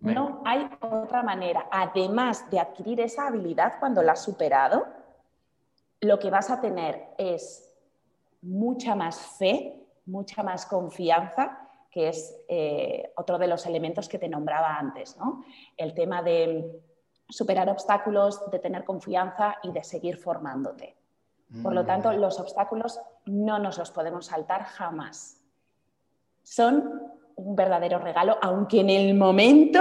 [0.00, 1.68] No hay otra manera.
[1.70, 4.86] Además de adquirir esa habilidad cuando la has superado,
[6.00, 7.72] lo que vas a tener es
[8.42, 14.28] mucha más fe, mucha más confianza, que es eh, otro de los elementos que te
[14.28, 15.44] nombraba antes, ¿no?
[15.76, 16.80] El tema de
[17.28, 20.96] superar obstáculos, de tener confianza y de seguir formándote.
[21.62, 22.16] Por lo tanto, mm.
[22.16, 25.40] los obstáculos no nos los podemos saltar jamás.
[26.42, 29.80] Son un verdadero regalo, aunque en el momento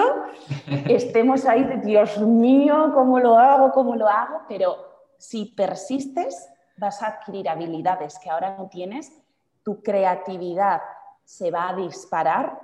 [0.88, 3.72] estemos ahí de Dios mío, ¿cómo lo hago?
[3.72, 4.42] ¿Cómo lo hago?
[4.48, 4.76] Pero
[5.18, 9.12] si persistes, vas a adquirir habilidades que ahora no tienes,
[9.64, 10.82] tu creatividad
[11.24, 12.60] se va a disparar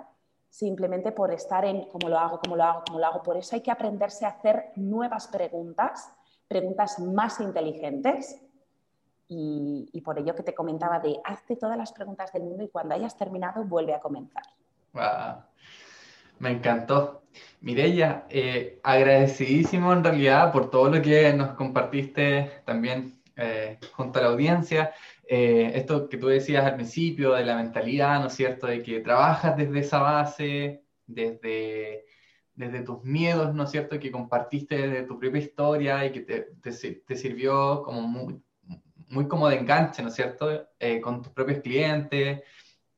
[0.50, 3.24] simplemente por estar en cómo lo hago, cómo lo hago, cómo lo hago.
[3.24, 6.14] Por eso hay que aprenderse a hacer nuevas preguntas,
[6.48, 8.40] preguntas más inteligentes.
[9.34, 12.96] Y, por ello que te comentaba de hazte todas las preguntas del mundo y cuando
[12.96, 14.44] hayas terminado vuelve a comenzar.
[14.94, 17.24] Me encantó.
[17.62, 24.24] Mireya, eh, agradecidísimo en realidad por todo lo que nos compartiste también eh, junto a
[24.24, 24.94] la audiencia.
[25.28, 28.68] Eh, esto que tú decías al principio de la mentalidad, ¿no es cierto?
[28.68, 32.06] De que trabajas desde esa base, desde,
[32.54, 36.48] desde tus miedos, ¿no es cierto?, que compartiste de tu propia historia y que te,
[36.62, 38.42] te, sirvió como muy,
[39.08, 42.42] muy como de enganche, ¿no es cierto?, eh, con tus propios clientes,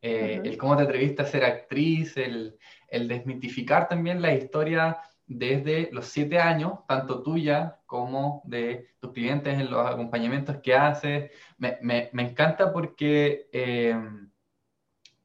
[0.04, 5.90] eh, el cómo te atreviste a ser actriz, el, el desmitificar también la historia desde
[5.94, 11.32] los siete años, tanto tuya como de tus clientes en los acompañamientos que haces.
[11.58, 13.96] Me, me, me encanta porque eh,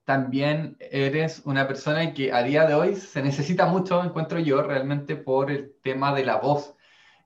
[0.05, 5.17] también eres una persona que a día de hoy se necesita mucho, encuentro yo, realmente
[5.17, 6.75] por el tema de la voz.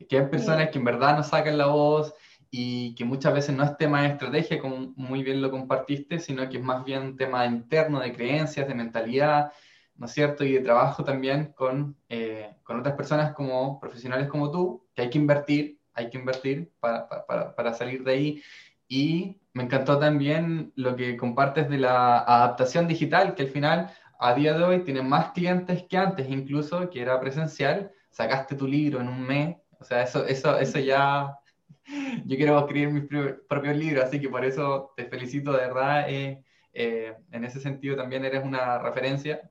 [0.08, 2.14] Que hay personas que en verdad no sacan la voz
[2.54, 6.46] y que muchas veces no es tema de estrategia, como muy bien lo compartiste, sino
[6.50, 9.52] que es más bien tema interno de creencias, de mentalidad,
[9.96, 10.44] ¿no es cierto?
[10.44, 15.08] Y de trabajo también con, eh, con otras personas como profesionales como tú, que hay
[15.08, 18.42] que invertir, hay que invertir para, para, para salir de ahí.
[18.86, 24.34] Y me encantó también lo que compartes de la adaptación digital, que al final a
[24.34, 27.90] día de hoy tiene más clientes que antes, incluso que era presencial.
[28.10, 31.38] Sacaste tu libro en un mes, o sea, eso, eso, eso ya.
[32.26, 33.04] Yo quiero escribir mis
[33.48, 36.08] propios libros, así que por eso te felicito de verdad.
[36.08, 39.48] Eh, eh, en ese sentido también eres una referencia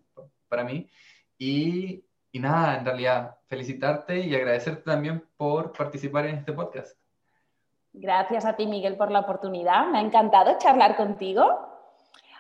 [0.48, 0.90] para mí.
[1.38, 6.98] Y, y nada, en realidad, felicitarte y agradecerte también por participar en este podcast.
[7.94, 9.88] Gracias a ti, Miguel, por la oportunidad.
[9.88, 11.68] Me ha encantado charlar contigo.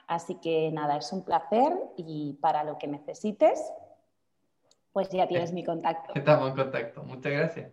[0.07, 3.71] Así que nada, es un placer y para lo que necesites,
[4.91, 6.13] pues ya tienes mi contacto.
[6.15, 7.03] Estamos en contacto.
[7.03, 7.71] Muchas gracias.